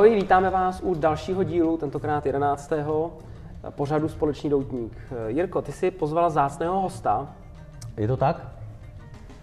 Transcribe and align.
Ahoj, 0.00 0.14
vítáme 0.14 0.50
vás 0.50 0.80
u 0.82 0.94
dalšího 0.94 1.42
dílu, 1.42 1.76
tentokrát 1.76 2.26
11. 2.26 2.72
pořadu 3.70 4.08
Společný 4.08 4.50
doutník. 4.50 4.92
Jirko, 5.26 5.62
ty 5.62 5.72
jsi 5.72 5.90
pozval 5.90 6.30
zácného 6.30 6.80
hosta. 6.80 7.28
Je 7.96 8.08
to 8.08 8.16
tak? 8.16 8.48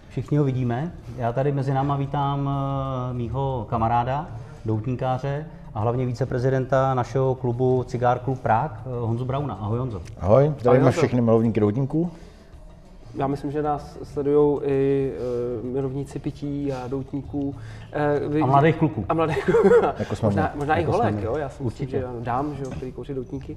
Všichni 0.08 0.38
ho 0.38 0.44
vidíme. 0.44 0.92
Já 1.16 1.32
tady 1.32 1.52
mezi 1.52 1.74
náma 1.74 1.96
vítám 1.96 2.50
eh, 2.50 3.14
mýho 3.14 3.66
kamaráda, 3.70 4.28
doutníkáře 4.64 5.46
a 5.74 5.80
hlavně 5.80 6.06
viceprezidenta 6.06 6.94
našeho 6.94 7.34
klubu 7.34 7.84
Cigár 7.86 8.18
Klub 8.18 8.40
Prák, 8.40 8.80
eh, 8.80 8.88
Honzu 9.00 9.24
Brauna. 9.24 9.54
Ahoj 9.54 9.78
Honzo. 9.78 10.02
Ahoj, 10.20 10.52
zdravíme 10.60 10.90
všechny 10.90 11.20
milovníky 11.20 11.60
doutníků. 11.60 12.10
Já 13.14 13.26
myslím, 13.26 13.50
že 13.50 13.62
nás 13.62 13.98
sledují 14.02 14.60
i 14.64 15.12
uh, 15.60 15.66
milovníci 15.66 16.18
pití 16.18 16.72
a 16.72 16.88
doutníků. 16.88 17.48
Uh, 17.48 18.32
vy, 18.32 18.40
a 18.42 18.46
mladých 18.46 18.76
kluků. 18.76 19.04
A 19.08 19.14
mladých 19.14 19.44
kluků. 19.44 19.68
jako 19.98 20.16
jsme 20.16 20.26
možná, 20.26 20.52
možná 20.54 20.76
jako 20.76 20.90
i 20.90 20.94
holek, 20.94 21.22
jo? 21.22 21.36
Já 21.36 21.48
si 21.48 21.62
myslím, 21.62 21.88
že 21.88 22.04
dám, 22.20 22.54
že 22.54 22.62
jo, 22.62 22.70
který 22.70 22.92
kouří 22.92 23.14
doutníky. 23.14 23.56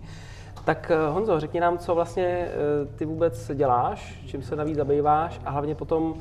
Tak 0.66 0.92
uh, 1.10 1.14
Honzo, 1.14 1.40
řekni 1.40 1.60
nám, 1.60 1.78
co 1.78 1.96
vlastně 1.96 2.48
uh, 2.48 2.96
ty 2.96 3.06
vůbec 3.06 3.52
děláš, 3.56 4.22
čím 4.26 4.44
se 4.44 4.56
navíc 4.56 4.76
zabýváš 4.76 5.42
a 5.46 5.52
hlavně 5.52 5.76
potom 5.76 6.14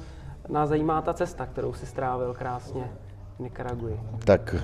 nás 0.48 0.68
zajímá 0.68 1.02
ta 1.02 1.14
cesta, 1.14 1.46
kterou 1.46 1.72
si 1.72 1.86
strávil 1.86 2.34
krásně 2.34 2.90
v 3.36 3.42
Nikaragui. 3.42 4.00
Tak 4.24 4.54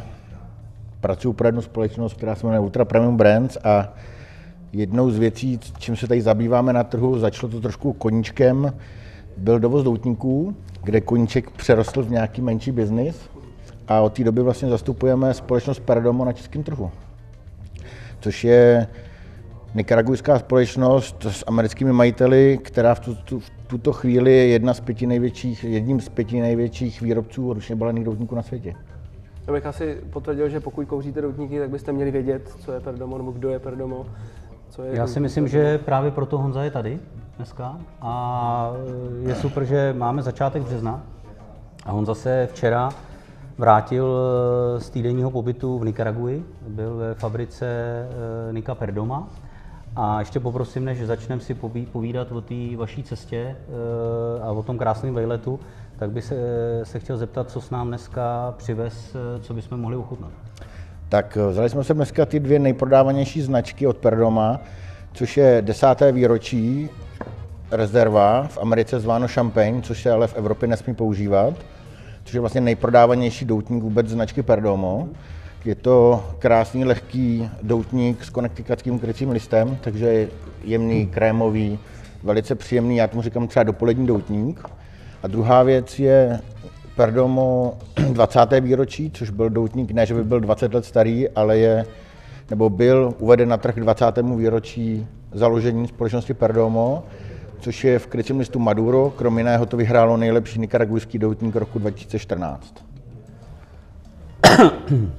pracuji 1.01 1.33
pro 1.33 1.49
jednu 1.49 1.63
společnost, 1.63 2.15
která 2.15 2.35
se 2.35 2.47
jmenuje 2.47 2.61
Ultra 2.61 2.85
Premium 2.85 3.17
Brands 3.17 3.59
a 3.65 3.89
jednou 4.77 5.11
z 5.11 5.19
věcí, 5.19 5.61
čím 5.79 5.97
se 5.97 6.09
tady 6.09 6.23
zabýváme 6.23 6.73
na 6.73 6.85
trhu, 6.85 7.19
začalo 7.19 7.53
to 7.53 7.61
trošku 7.61 7.93
koníčkem, 7.93 8.73
byl 9.37 9.59
dovoz 9.59 9.85
doutníků, 9.85 10.57
kde 10.83 11.01
koníček 11.01 11.51
přerostl 11.51 12.03
v 12.03 12.11
nějaký 12.11 12.43
menší 12.43 12.73
biznis 12.73 13.31
a 13.89 14.01
od 14.01 14.13
té 14.13 14.25
doby 14.25 14.43
vlastně 14.43 14.69
zastupujeme 14.69 15.35
společnost 15.35 15.81
Perdomo 15.81 16.25
na 16.25 16.33
českém 16.33 16.63
trhu, 16.63 16.91
což 18.21 18.45
je 18.45 18.87
nikaragujská 19.75 20.39
společnost 20.39 21.27
s 21.31 21.45
americkými 21.47 21.93
majiteli, 21.93 22.59
která 22.63 22.95
v, 22.95 23.01
tu, 23.01 23.41
v 23.41 23.51
tuto 23.67 23.93
chvíli 23.93 24.33
je 24.33 24.47
jedna 24.47 24.75
z 24.75 24.81
pěti 24.81 25.07
největších, 25.07 25.65
jedním 25.65 26.01
z 26.01 26.09
pěti 26.09 26.41
největších 26.41 27.01
výrobců 27.01 27.53
ručně 27.53 27.77
balených 27.77 28.05
doutníků 28.05 28.35
na 28.35 28.43
světě. 28.43 28.75
Já 29.47 29.53
bych 29.53 29.67
asi 29.67 29.97
potvrdil, 30.11 30.49
že 30.49 30.61
pokud 30.61 30.87
kouříte 30.89 31.21
doutníky, 31.21 31.59
tak 31.59 31.71
byste 31.71 31.93
měli 31.93 32.11
vědět, 32.11 32.49
co 32.59 32.73
je 32.73 32.81
Perdomo 32.81 33.19
nebo 33.19 33.31
kdo 33.31 33.49
je 33.51 33.59
Perdomo. 33.59 34.07
Co 34.71 34.83
je 34.83 34.97
Já 34.97 35.07
si 35.07 35.21
myslím, 35.21 35.49
že 35.49 35.79
právě 35.79 36.11
proto 36.11 36.39
Honza 36.39 36.63
je 36.63 36.71
tady 36.71 37.01
dneska 37.37 37.77
a 38.01 38.73
je 39.23 39.35
super, 39.35 39.65
že 39.65 39.95
máme 39.99 40.23
začátek 40.23 40.63
března. 40.63 41.03
A 41.85 41.93
Honza 41.93 42.15
se 42.15 42.49
včera 42.53 42.89
vrátil 43.59 44.19
z 44.79 44.91
týdenního 44.91 45.31
pobytu 45.31 45.79
v 45.79 45.85
Nikaragui, 45.85 46.45
byl 46.69 46.97
ve 46.97 47.15
fabrice 47.15 47.67
eh, 47.69 48.53
Nika 48.53 48.75
Perdoma. 48.75 49.29
A 49.97 50.21
ještě 50.21 50.41
poprosím, 50.41 50.85
než 50.85 51.07
začneme 51.07 51.41
si 51.41 51.55
povídat 51.93 52.33
o 52.33 52.41
té 52.41 52.55
vaší 52.77 53.03
cestě 53.03 53.57
a 54.43 54.51
o 54.53 54.63
tom 54.63 54.79
krásném 54.79 55.15
vejletu, 55.15 55.61
tak 55.99 56.11
by 56.11 56.23
se, 56.23 56.37
se 56.83 56.99
chtěl 56.99 57.17
zeptat, 57.17 57.51
co 57.51 57.61
s 57.61 57.71
nám 57.71 57.89
dneska 57.89 58.55
přivez, 58.57 59.17
co 59.41 59.55
bychom 59.55 59.81
mohli 59.81 59.97
ochutnat. 59.97 60.31
Tak 61.09 61.39
eh, 61.41 61.51
vzali 61.51 61.71
jsme 61.71 61.85
se 61.85 61.95
dneska 61.95 62.27
ty 62.27 62.41
dvě 62.41 62.59
nejprodávanější 62.59 63.43
značky 63.43 63.87
od 63.87 63.97
Perdoma, 63.97 64.61
což 65.13 65.37
je 65.37 65.63
desáté 65.63 66.13
výročí 66.13 66.91
rezerva, 67.71 68.47
v 68.47 68.59
Americe 68.59 69.01
zváno 69.01 69.29
Champagne, 69.29 69.83
což 69.83 70.03
se 70.03 70.11
ale 70.11 70.27
v 70.27 70.37
Evropě 70.37 70.69
nesmí 70.69 70.95
používat, 70.95 71.55
což 72.25 72.35
je 72.35 72.41
vlastně 72.41 72.61
nejprodávanější 72.61 73.45
doutník 73.45 73.83
vůbec 73.83 74.09
značky 74.09 74.43
Perdomo. 74.43 75.09
Je 75.65 75.75
to 75.75 76.25
krásný, 76.39 76.85
lehký 76.85 77.51
doutník 77.63 78.25
s 78.25 78.31
konektikatským 78.31 78.99
krycím 78.99 79.31
listem, 79.31 79.79
takže 79.81 80.07
je 80.07 80.29
jemný, 80.65 81.07
krémový, 81.07 81.79
velice 82.23 82.55
příjemný, 82.55 82.97
já 82.97 83.07
tomu 83.07 83.23
říkám 83.23 83.49
třeba 83.49 83.63
dopolední 83.63 84.07
doutník. 84.07 84.61
A 85.23 85.27
druhá 85.27 85.63
věc 85.63 85.99
je 85.99 86.41
Perdomo 86.97 87.75
20. 88.13 88.41
výročí, 88.61 89.11
což 89.11 89.31
byl 89.31 89.51
doutník, 89.51 89.91
ne, 89.91 90.07
že 90.07 90.15
by 90.15 90.25
byl 90.25 90.41
20 90.41 90.75
let 90.75 90.85
starý, 90.85 91.29
ale 91.29 91.59
je, 91.59 91.87
nebo 92.51 92.71
byl 92.71 93.15
uveden 93.19 93.49
na 93.49 93.57
trh 93.57 93.75
20. 93.75 94.05
výročí 94.37 95.07
založení 95.33 95.89
společnosti 95.89 96.35
Perdomo, 96.35 97.05
což 97.61 97.85
je 97.85 97.99
v 97.99 98.07
krycím 98.07 98.39
listu 98.39 98.59
Maduro, 98.59 99.11
kromě 99.17 99.41
jiného 99.41 99.67
to 99.67 99.77
vyhrálo 99.77 100.17
nejlepší 100.17 100.59
nikaragujský 100.59 101.19
doutník 101.19 101.57
roku 101.57 101.79
2014. 101.79 102.75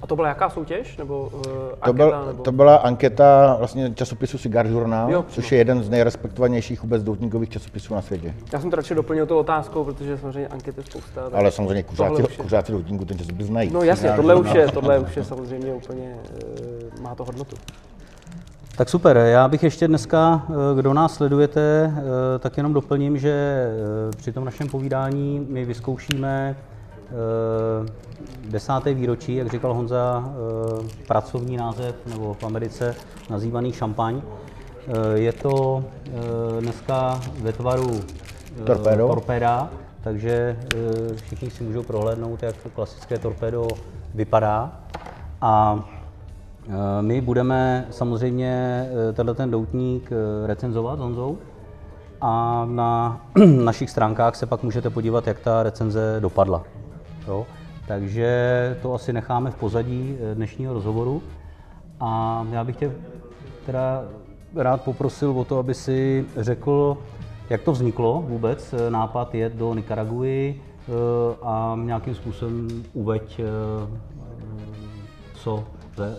A 0.01 0.07
to 0.07 0.15
byla 0.15 0.27
jaká 0.27 0.49
soutěž? 0.49 0.97
Nebo, 0.97 1.31
uh, 1.33 1.41
anketa, 1.81 1.85
to, 1.85 1.93
byl, 1.93 2.25
nebo? 2.27 2.43
to 2.43 2.51
byla 2.51 2.75
anketa 2.75 3.55
vlastně 3.59 3.93
časopisu 3.93 4.37
Cigar 4.37 4.67
Journal, 4.67 5.11
jo, 5.11 5.25
což 5.29 5.51
no. 5.51 5.55
je 5.55 5.57
jeden 5.61 5.83
z 5.83 5.89
nejrespektovanějších 5.89 6.81
vůbec 6.81 7.03
doutníkových 7.03 7.49
časopisů 7.49 7.93
na 7.93 8.01
světě. 8.01 8.33
Já 8.53 8.59
jsem 8.59 8.69
to 8.69 8.75
radši 8.75 8.95
doplnil 8.95 9.25
tou 9.25 9.37
otázkou, 9.37 9.83
protože 9.83 10.17
samozřejmě 10.17 10.47
ankety 10.47 10.83
spousta. 10.83 11.29
Ale 11.33 11.51
samozřejmě 11.51 11.83
kuřáci, 11.83 12.23
kuřáci 12.37 12.71
doutníku 12.71 13.05
ten 13.05 13.17
časopis 13.17 13.47
znají. 13.47 13.69
No 13.73 13.83
jasně, 13.83 14.11
tohle 14.15 14.35
už, 14.35 14.53
je, 14.53 14.67
tohle 14.67 14.99
už 14.99 15.17
je 15.17 15.23
samozřejmě 15.23 15.73
úplně, 15.73 16.15
uh, 16.95 17.01
má 17.01 17.15
to 17.15 17.23
hodnotu. 17.23 17.55
Tak 18.77 18.89
super, 18.89 19.17
já 19.17 19.47
bych 19.47 19.63
ještě 19.63 19.87
dneska, 19.87 20.45
eh, 20.49 20.53
kdo 20.75 20.93
nás 20.93 21.13
sledujete, 21.13 21.93
tak 22.39 22.57
jenom 22.57 22.73
doplním, 22.73 23.17
že 23.17 23.65
při 24.17 24.31
tom 24.31 24.45
našem 24.45 24.69
povídání 24.69 25.45
my 25.49 25.65
vyzkoušíme 25.65 26.55
desáté 28.49 28.93
výročí, 28.93 29.35
jak 29.35 29.47
říkal 29.51 29.73
Honza, 29.73 30.23
eh, 30.27 31.05
pracovní 31.07 31.57
název 31.57 31.95
nebo 32.05 32.33
v 32.33 32.43
Americe 32.43 32.95
nazývaný 33.29 33.71
šampaň. 33.73 34.21
Eh, 34.21 35.19
je 35.19 35.33
to 35.33 35.83
dneska 36.59 37.19
ve 37.41 37.53
tvaru 37.53 38.01
Torpedo. 38.65 39.07
torpéda, 39.07 39.69
takže 40.01 40.59
všichni 41.15 41.49
si 41.49 41.63
můžou 41.63 41.83
prohlédnout, 41.83 42.43
jak 42.43 42.55
klasické 42.75 43.19
torpedo 43.19 43.67
vypadá. 44.15 44.71
A 45.41 45.83
my 47.01 47.21
budeme 47.21 47.87
samozřejmě 47.91 48.85
tenhle 49.13 49.35
ten 49.35 49.51
doutník 49.51 50.09
recenzovat 50.45 50.99
s 50.99 51.01
Honzou 51.01 51.37
a 52.21 52.65
na 52.65 53.21
našich 53.63 53.89
stránkách 53.89 54.35
se 54.35 54.45
pak 54.45 54.63
můžete 54.63 54.89
podívat, 54.89 55.27
jak 55.27 55.39
ta 55.39 55.63
recenze 55.63 56.17
dopadla. 56.19 56.63
Jo? 57.27 57.45
Takže 57.87 58.77
to 58.81 58.93
asi 58.93 59.13
necháme 59.13 59.51
v 59.51 59.55
pozadí 59.55 60.17
eh, 60.19 60.35
dnešního 60.35 60.73
rozhovoru. 60.73 61.23
A 61.99 62.45
já 62.51 62.63
bych 62.63 62.75
tě 62.75 62.91
teda 63.65 64.03
rád 64.55 64.81
poprosil 64.81 65.31
o 65.31 65.45
to, 65.45 65.59
aby 65.59 65.73
si 65.73 66.25
řekl, 66.37 66.97
jak 67.49 67.61
to 67.61 67.71
vzniklo 67.71 68.23
vůbec, 68.27 68.73
eh, 68.73 68.89
nápad 68.89 69.35
jet 69.35 69.53
do 69.53 69.73
Nikaraguji 69.73 70.61
eh, 70.61 70.91
a 71.43 71.77
nějakým 71.83 72.15
způsobem 72.15 72.83
uveď, 72.93 73.41
co, 75.35 75.63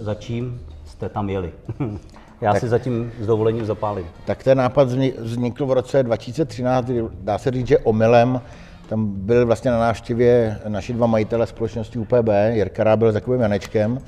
za 0.00 0.14
čím 0.14 0.60
jste 0.84 1.08
tam 1.08 1.30
jeli. 1.30 1.52
Já 2.40 2.52
tak, 2.52 2.60
si 2.60 2.68
zatím 2.68 3.12
s 3.20 3.26
dovolením 3.26 3.66
zapálím. 3.66 4.06
Tak 4.24 4.42
ten 4.42 4.58
nápad 4.58 4.88
vznikl 5.18 5.66
v 5.66 5.72
roce 5.72 6.02
2013, 6.02 6.90
dá 7.20 7.38
se 7.38 7.50
říct, 7.50 7.66
že 7.66 7.78
omylem 7.78 8.40
tam 8.88 9.06
byl 9.06 9.46
vlastně 9.46 9.70
na 9.70 9.78
návštěvě 9.78 10.58
naši 10.68 10.92
dva 10.92 11.06
majitele 11.06 11.46
společnosti 11.46 11.98
UPB, 11.98 12.28
Jirka 12.52 12.96
byl 12.96 13.12
takovým 13.12 13.40
Janečkem, 13.40 13.98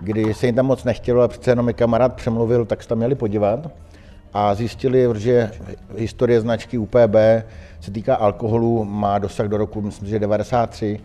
kdy 0.00 0.34
se 0.34 0.46
jim 0.46 0.54
tam 0.54 0.66
moc 0.66 0.84
nechtělo, 0.84 1.20
ale 1.20 1.28
přece 1.28 1.50
jenom 1.50 1.66
mi 1.66 1.74
kamarád 1.74 2.14
přemluvil, 2.14 2.64
tak 2.64 2.82
se 2.82 2.88
tam 2.88 2.98
měli 2.98 3.14
podívat. 3.14 3.70
A 4.32 4.54
zjistili, 4.54 5.08
že 5.16 5.50
historie 5.96 6.40
značky 6.40 6.78
UPB 6.78 7.16
se 7.80 7.90
týká 7.90 8.14
alkoholu, 8.14 8.84
má 8.84 9.18
dosah 9.18 9.46
do 9.48 9.56
roku, 9.56 9.80
myslím, 9.80 10.08
že 10.08 10.18
93, 10.18 11.00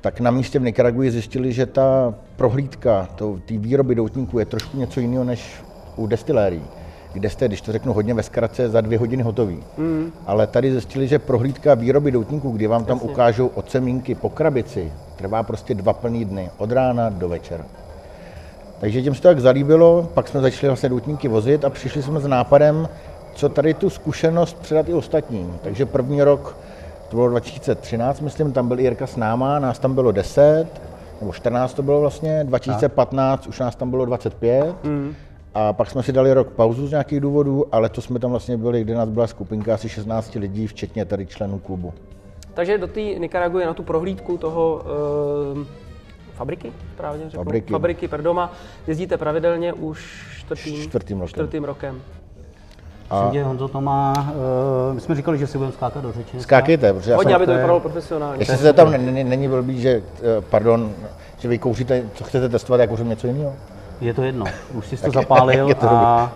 tak 0.00 0.20
na 0.20 0.30
místě 0.30 0.58
v 0.58 0.62
Nikaragui 0.62 1.10
zjistili, 1.10 1.52
že 1.52 1.66
ta 1.66 2.14
prohlídka, 2.36 3.08
té 3.46 3.58
výroby 3.58 3.94
doutníků 3.94 4.38
je 4.38 4.44
trošku 4.44 4.78
něco 4.78 5.00
jiného 5.00 5.24
než 5.24 5.62
u 5.96 6.06
destilérií 6.06 6.62
kde 7.14 7.30
jste, 7.30 7.48
když 7.48 7.60
to 7.60 7.72
řeknu 7.72 7.92
hodně 7.92 8.14
ve 8.14 8.22
zkratce, 8.22 8.68
za 8.68 8.80
dvě 8.80 8.98
hodiny 8.98 9.22
hotový. 9.22 9.62
Mm. 9.78 10.12
Ale 10.26 10.46
tady 10.46 10.72
zjistili, 10.72 11.08
že 11.08 11.18
prohlídka 11.18 11.74
výroby 11.74 12.10
doutníků, 12.10 12.50
kdy 12.50 12.66
vám 12.66 12.84
tam 12.84 12.96
Jasně. 12.96 13.10
ukážou 13.10 13.46
od 13.46 13.70
semínky 13.70 14.14
po 14.14 14.30
krabici, 14.30 14.92
trvá 15.16 15.42
prostě 15.42 15.74
dva 15.74 15.92
plný 15.92 16.24
dny, 16.24 16.50
od 16.58 16.72
rána 16.72 17.10
do 17.10 17.28
večera. 17.28 17.64
Takže 18.80 19.02
tím 19.02 19.14
se 19.14 19.22
to 19.22 19.28
tak 19.28 19.40
zalíbilo, 19.40 20.08
pak 20.14 20.28
jsme 20.28 20.40
začali 20.40 20.68
vlastně 20.68 20.88
doutníky 20.88 21.28
vozit 21.28 21.64
a 21.64 21.70
přišli 21.70 22.02
jsme 22.02 22.20
s 22.20 22.26
nápadem, 22.26 22.88
co 23.34 23.48
tady 23.48 23.74
tu 23.74 23.90
zkušenost 23.90 24.56
předat 24.60 24.88
i 24.88 24.94
ostatním. 24.94 25.58
Takže 25.62 25.86
první 25.86 26.22
rok, 26.22 26.56
to 27.08 27.16
bylo 27.16 27.28
2013, 27.28 28.20
myslím, 28.20 28.52
tam 28.52 28.68
byl 28.68 28.80
Jirka 28.80 29.06
s 29.06 29.16
náma, 29.16 29.58
nás 29.58 29.78
tam 29.78 29.94
bylo 29.94 30.12
10, 30.12 30.66
nebo 31.20 31.32
14 31.32 31.74
to 31.74 31.82
bylo 31.82 32.00
vlastně, 32.00 32.44
2015 32.44 33.40
tak. 33.40 33.48
už 33.48 33.58
nás 33.60 33.76
tam 33.76 33.90
bylo 33.90 34.04
25. 34.04 34.74
Mm. 34.84 35.14
A 35.54 35.72
pak 35.72 35.90
jsme 35.90 36.02
si 36.02 36.12
dali 36.12 36.32
rok 36.32 36.48
pauzu 36.48 36.86
z 36.86 36.90
nějakých 36.90 37.20
důvodů, 37.20 37.64
ale 37.72 37.88
to 37.88 38.00
jsme 38.00 38.18
tam 38.18 38.30
vlastně 38.30 38.56
byli, 38.56 38.84
kde 38.84 38.94
nás 38.94 39.08
byla 39.08 39.26
skupinka 39.26 39.74
asi 39.74 39.88
16 39.88 40.34
lidí, 40.34 40.66
včetně 40.66 41.04
tady 41.04 41.26
členů 41.26 41.58
klubu. 41.58 41.92
Takže 42.54 42.78
do 42.78 42.86
té 42.86 43.00
Nikaraguji 43.00 43.66
na 43.66 43.74
tu 43.74 43.82
prohlídku 43.82 44.36
toho, 44.36 44.82
fabriky, 46.34 46.72
správně 46.94 47.24
řeknu? 47.24 47.44
Fabriky. 47.44 47.72
Fabriky 47.72 48.08
Perdoma. 48.08 48.52
Jezdíte 48.86 49.16
pravidelně 49.16 49.72
už 49.72 50.26
čtvrtým, 50.38 50.82
Čtvrtým 50.82 51.18
rokem. 51.20 51.28
čtvrtým 51.28 51.64
rokem. 51.64 52.02
A... 53.10 53.28
Tě, 53.32 53.42
Honzo, 53.44 53.68
to 53.68 53.80
má, 53.80 54.12
uh, 54.88 54.94
my 54.94 55.00
jsme 55.00 55.14
říkali, 55.14 55.38
že 55.38 55.46
si 55.46 55.58
budeme 55.58 55.72
skákat 55.72 56.02
do 56.02 56.12
řeči. 56.12 56.40
Skákejte, 56.40 56.92
protože 56.92 57.10
já 57.10 57.16
Hodně, 57.16 57.30
jsem, 57.30 57.36
aby 57.36 57.46
to 57.46 57.52
vypadalo 57.54 57.80
profesionálně. 57.80 58.42
jestli 58.42 58.56
se 58.56 58.72
tam 58.72 58.90
není, 58.90 59.24
není 59.24 59.48
blbý, 59.48 59.80
že, 59.80 60.02
eh, 60.18 60.40
pardon, 60.50 60.92
že 61.38 61.48
vy 61.48 61.58
kouříte, 61.58 62.02
co 62.14 62.24
chcete 62.24 62.48
testovat, 62.48 62.80
já 62.80 62.86
kouřím 62.86 63.08
něco 63.08 63.26
jiného? 63.26 63.52
Je 64.00 64.14
to 64.14 64.22
jedno, 64.22 64.44
už 64.74 64.86
jsi 64.86 64.96
to 64.96 65.10
zapálil 65.10 65.74
to 65.80 65.90
a 65.90 66.32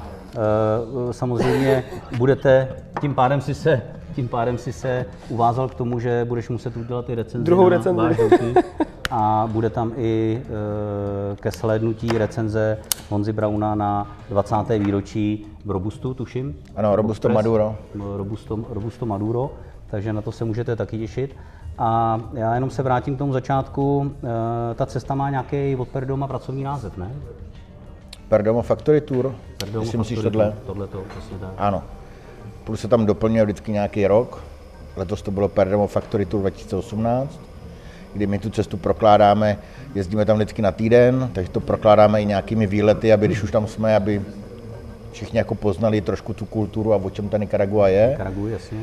uh, 0.97 1.13
samozřejmě 1.13 1.85
budete, 2.17 2.69
tím 3.01 3.15
pádem 3.15 3.41
si 3.41 3.55
se 3.55 3.83
tím 4.19 4.29
pádem 4.29 4.59
si 4.59 4.73
se 4.73 5.07
uvázal 5.29 5.69
k 5.69 5.75
tomu, 5.75 6.01
že 6.01 6.25
budeš 6.25 6.49
muset 6.49 6.77
udělat 6.77 7.09
i 7.11 7.15
recenzi 7.15 7.45
Druhou 7.45 7.69
na 7.69 8.09
recenzi. 8.09 8.55
a 9.11 9.49
bude 9.53 9.71
tam 9.71 9.93
i 9.97 10.43
e, 10.43 11.37
ke 11.37 11.53
slédnutí 11.53 12.09
recenze 12.19 12.79
Honzy 13.11 13.33
Brauna 13.33 13.75
na 13.75 14.17
20. 14.29 14.57
výročí 14.79 15.47
v 15.65 15.71
Robustu, 15.71 16.15
tuším. 16.15 16.57
Ano, 16.77 16.97
Robusto 16.97 17.29
Maduro. 17.29 17.77
Robusto, 18.17 18.59
Robusto 18.69 19.07
Maduro, 19.07 19.51
takže 19.91 20.13
na 20.13 20.23
to 20.23 20.33
se 20.33 20.45
můžete 20.45 20.77
taky 20.77 20.99
těšit. 20.99 21.37
A 21.79 22.21
já 22.35 22.55
jenom 22.55 22.71
se 22.71 22.83
vrátím 22.83 23.15
k 23.15 23.19
tomu 23.19 23.33
začátku. 23.33 24.13
E, 24.71 24.75
ta 24.75 24.87
cesta 24.87 25.15
má 25.15 25.31
nějaký 25.31 25.77
od 25.77 25.89
Perdoma 25.89 26.27
pracovní 26.27 26.65
název, 26.65 26.97
ne? 26.97 27.11
Perdomo 28.29 28.63
Factory 28.63 29.01
Tour, 29.01 29.35
Perdomo 29.59 29.85
jestli 29.85 29.99
myslíš 29.99 30.19
tohle. 30.19 30.55
Tohle 30.67 30.87
to, 30.87 31.03
přesně 31.09 31.39
tak. 31.39 31.51
Ano. 31.59 31.83
Plus 32.65 32.81
se 32.81 32.89
tam 32.89 33.07
doplňuje 33.07 33.45
vždycky 33.45 33.73
nějaký 33.73 34.07
rok. 34.07 34.43
Letos 34.97 35.23
to 35.23 35.31
bylo 35.31 35.49
Perdomo 35.49 35.87
Factory 35.87 36.27
Tour 36.27 36.41
2018, 36.41 37.41
kdy 38.15 38.27
my 38.27 38.39
tu 38.39 38.51
cestu 38.51 38.77
prokládáme, 38.77 39.59
jezdíme 39.95 40.25
tam 40.25 40.37
vždycky 40.37 40.63
na 40.63 40.73
týden, 40.73 41.31
takže 41.33 41.51
to 41.51 41.61
prokládáme 41.61 42.23
i 42.23 42.27
nějakými 42.27 42.67
výlety, 42.67 43.13
aby 43.13 43.27
když 43.27 43.43
už 43.43 43.51
tam 43.51 43.67
jsme, 43.67 43.97
aby 43.97 44.23
všichni 45.19 45.39
jako 45.39 45.55
poznali 45.55 46.01
trošku 46.01 46.35
tu 46.35 46.47
kulturu 46.47 46.93
a 46.93 46.97
o 46.97 47.11
čem 47.11 47.29
ta 47.29 47.39
Nicaragua 47.39 47.89
je. 47.89 48.09
Nicaragua, 48.11 48.49
jasně. 48.51 48.79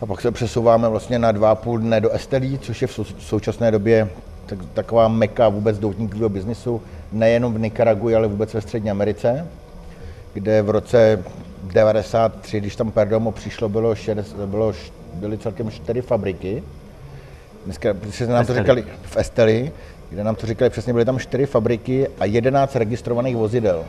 A 0.00 0.06
pak 0.06 0.20
se 0.20 0.30
přesouváme 0.30 0.88
vlastně 0.88 1.18
na 1.18 1.32
dva 1.32 1.54
půl 1.54 1.78
dne 1.78 2.00
do 2.00 2.10
Estelí, 2.10 2.58
což 2.58 2.82
je 2.82 2.88
v 2.88 2.92
sou- 2.92 3.04
současné 3.18 3.70
době 3.70 4.08
tak, 4.46 4.58
taková 4.74 5.08
meka 5.08 5.48
vůbec 5.48 5.78
doutníkového 5.78 6.28
biznisu, 6.28 6.82
nejenom 7.12 7.54
v 7.54 7.58
Nikaraguji, 7.60 8.14
ale 8.14 8.28
vůbec 8.28 8.54
ve 8.54 8.60
Střední 8.60 8.90
Americe, 8.90 9.46
kde 10.34 10.62
v 10.62 10.70
roce 10.70 11.24
93, 11.62 12.60
když 12.60 12.76
tam 12.76 12.90
Perdomo 12.90 13.32
přišlo, 13.32 13.68
bylo, 13.68 13.94
šedes, 13.94 14.32
bylo 14.46 14.72
byly 15.14 15.38
celkem 15.38 15.70
čtyři 15.70 16.02
fabriky. 16.02 16.62
Dneska 17.64 17.94
přesně 17.94 18.26
nám 18.34 18.46
to 18.46 18.54
říkali 18.54 18.84
v 19.02 19.16
Esteli, 19.16 19.72
kde 20.10 20.24
nám 20.24 20.34
to 20.34 20.46
říkali 20.46 20.70
přesně, 20.70 20.92
byly 20.92 21.04
tam 21.04 21.18
čtyři 21.18 21.46
fabriky 21.46 22.08
a 22.20 22.24
11 22.24 22.76
registrovaných 22.76 23.36
vozidel. 23.36 23.84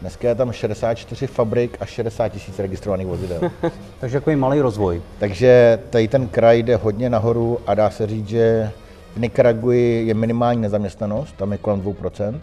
Dneska 0.00 0.28
je 0.28 0.34
tam 0.34 0.52
64 0.52 1.26
fabrik 1.26 1.76
a 1.80 1.86
60 1.86 2.28
tisíc 2.28 2.58
registrovaných 2.58 3.06
vozidel. 3.06 3.40
Takže 4.00 4.20
takový 4.20 4.36
malý 4.36 4.60
rozvoj. 4.60 5.02
Takže 5.18 5.78
tady 5.90 6.08
ten 6.08 6.28
kraj 6.28 6.62
jde 6.62 6.76
hodně 6.76 7.10
nahoru 7.10 7.58
a 7.66 7.74
dá 7.74 7.90
se 7.90 8.06
říct, 8.06 8.28
že 8.28 8.70
v 9.16 9.20
Nikaraguji 9.20 10.06
je 10.06 10.14
minimální 10.14 10.60
nezaměstnanost, 10.60 11.36
tam 11.36 11.52
je 11.52 11.58
kolem 11.58 11.80
2%, 11.80 12.40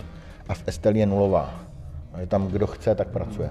a 0.50 0.54
v 0.54 0.64
Esteli 0.68 1.00
je 1.00 1.06
nulová. 1.06 1.54
Takže 2.12 2.28
tam 2.28 2.48
kdo 2.48 2.68
chce, 2.68 2.96
tak 2.96 3.08
pracuje. 3.08 3.50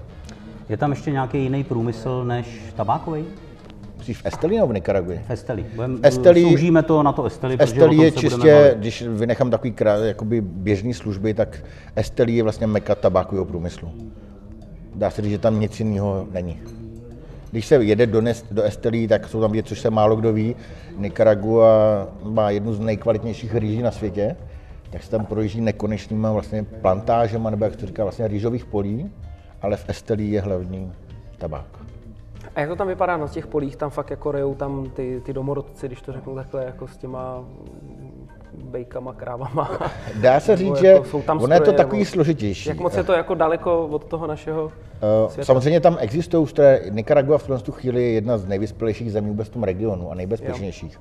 Je 0.69 0.77
tam 0.77 0.91
ještě 0.91 1.11
nějaký 1.11 1.43
jiný 1.43 1.63
průmysl 1.63 2.23
než 2.25 2.47
tabákový? 2.75 3.25
Myslíš 4.07 4.23
v 4.23 4.25
Esteli 4.25 4.55
nebo 4.55 4.67
v 4.67 4.73
Nikaraguji? 4.73 5.19
V 5.27 5.31
Esteli. 5.31 5.65
Budem, 5.75 5.99
Esteli- 6.01 6.49
Soužíme 6.49 6.83
to 6.83 7.03
na 7.03 7.11
to 7.11 7.25
Esteli, 7.25 7.57
o 7.57 7.63
Esteli 7.63 7.95
je 7.95 8.11
čistě, 8.11 8.75
když 8.79 9.01
vynechám 9.01 9.51
takový 9.51 9.75
jakoby 10.03 10.41
běžný 10.41 10.93
služby, 10.93 11.33
tak 11.33 11.63
Esteli 11.95 12.31
je 12.35 12.43
vlastně 12.43 12.67
meka 12.67 12.95
tabákového 12.95 13.45
průmyslu. 13.45 13.91
Dá 14.95 15.09
se 15.09 15.21
říct, 15.21 15.31
že 15.31 15.37
tam 15.37 15.59
nic 15.59 15.79
jiného 15.79 16.27
není. 16.31 16.59
Když 17.51 17.65
se 17.65 17.75
jede 17.75 18.07
do, 18.07 18.21
Nest, 18.21 18.45
do 18.51 18.63
Estelí, 18.63 19.07
tak 19.07 19.27
jsou 19.27 19.41
tam 19.41 19.51
věci, 19.51 19.69
což 19.69 19.79
se 19.79 19.89
málo 19.89 20.15
kdo 20.15 20.33
ví. 20.33 20.55
Nicaragua 20.97 21.67
má 22.23 22.49
jednu 22.49 22.73
z 22.73 22.79
nejkvalitnějších 22.79 23.55
rýží 23.55 23.81
na 23.81 23.91
světě, 23.91 24.35
tak 24.89 25.03
se 25.03 25.11
tam 25.11 25.25
projíždí 25.25 25.61
nekonečnýma 25.61 26.31
vlastně 26.31 26.63
plantážema, 26.63 27.49
nebo 27.49 27.65
jak 27.65 27.75
to 27.75 27.85
říká, 27.85 28.03
vlastně 28.03 28.27
rýžových 28.27 28.65
polí, 28.65 29.11
ale 29.61 29.77
v 29.77 29.89
Estelí 29.89 30.31
je 30.31 30.41
hlavní 30.41 30.91
tabák. 31.37 31.87
A 32.57 32.59
jak 32.59 32.69
to 32.69 32.75
tam 32.75 32.87
vypadá 32.87 33.17
na 33.17 33.27
těch 33.27 33.47
polích? 33.47 33.75
Tam 33.75 33.89
fakt 33.89 34.09
jako 34.09 34.31
rejou 34.31 34.55
tam 34.55 34.89
ty, 34.89 35.21
ty 35.25 35.33
domorodci, 35.33 35.87
když 35.87 36.01
to 36.01 36.13
řeknu 36.13 36.35
takhle, 36.35 36.65
jako 36.65 36.87
s 36.87 36.97
těma 36.97 37.43
bejkama, 38.63 39.13
krávama. 39.13 39.71
Dá 40.21 40.39
se 40.39 40.57
říct, 40.57 40.81
jako 40.81 41.03
že 41.03 41.09
jsou 41.09 41.21
tam 41.21 41.41
ono 41.41 41.53
je 41.55 41.61
to 41.61 41.71
takový 41.71 41.99
nebo- 41.99 42.11
složitější. 42.11 42.69
Jak 42.69 42.79
moc 42.79 42.97
je 42.97 43.03
to 43.03 43.13
jako 43.13 43.33
daleko 43.33 43.87
od 43.87 44.05
toho 44.05 44.27
našeho 44.27 44.71
Uh, 45.23 45.29
světa? 45.31 45.45
samozřejmě 45.45 45.79
tam 45.79 45.97
existují 45.99 46.47
stroje. 46.47 46.81
Nicaragua 46.89 47.37
v 47.37 47.61
tu 47.61 47.71
chvíli 47.71 48.03
je 48.03 48.11
jedna 48.11 48.37
z 48.37 48.45
nejvyspělejších 48.47 49.11
zemí 49.11 49.27
vůbec 49.27 49.47
v 49.47 49.51
tom 49.51 49.63
regionu 49.63 50.11
a 50.11 50.15
nejbezpečnějších. 50.15 50.99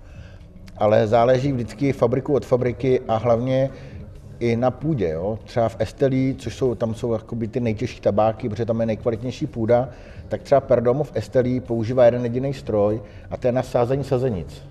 Ale 0.79 1.07
záleží 1.07 1.53
vždycky 1.53 1.93
fabriku 1.93 2.35
od 2.35 2.47
fabriky 2.47 3.01
a 3.09 3.17
hlavně 3.17 3.71
i 4.41 4.57
na 4.57 4.71
půdě. 4.71 5.09
Jo? 5.09 5.39
Třeba 5.45 5.69
v 5.69 5.77
Estelí, 5.79 6.35
což 6.39 6.57
jsou, 6.57 6.75
tam 6.75 6.95
jsou 6.95 7.13
jakoby 7.13 7.49
ty 7.49 7.61
nejtěžší 7.61 8.01
tabáky, 8.01 8.49
protože 8.49 8.65
tam 8.65 8.81
je 8.81 8.87
nejkvalitnější 8.87 9.47
půda, 9.47 9.89
tak 10.29 10.43
třeba 10.43 10.61
Perdomo 10.61 11.05
v 11.05 11.13
Estelí 11.15 11.61
používá 11.61 12.05
jeden 12.05 12.23
jediný 12.23 12.55
stroj 12.55 13.03
a 13.31 13.37
to 13.37 13.47
je 13.47 13.53
na 13.53 13.63
sázení 13.63 14.05
sazenic. 14.05 14.63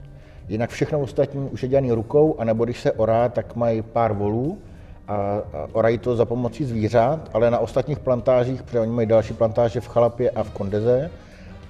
Jinak 0.49 0.69
všechno 0.69 0.99
ostatní 0.99 1.49
už 1.49 1.63
je 1.63 1.69
dělané 1.69 1.95
rukou, 1.95 2.35
anebo 2.39 2.65
když 2.65 2.79
se 2.79 2.91
orá, 2.91 3.29
tak 3.29 3.55
mají 3.55 3.81
pár 3.81 4.13
volů 4.13 4.57
a, 5.07 5.13
a 5.13 5.41
orají 5.71 5.97
to 5.97 6.15
za 6.15 6.25
pomocí 6.25 6.65
zvířat, 6.65 7.29
ale 7.33 7.51
na 7.51 7.59
ostatních 7.59 7.99
plantážích, 7.99 8.63
protože 8.63 8.79
oni 8.79 8.91
mají 8.91 9.07
další 9.07 9.33
plantáže 9.33 9.81
v 9.81 9.87
Chalapě 9.87 10.29
a 10.29 10.43
v 10.43 10.49
Kondeze, 10.49 11.11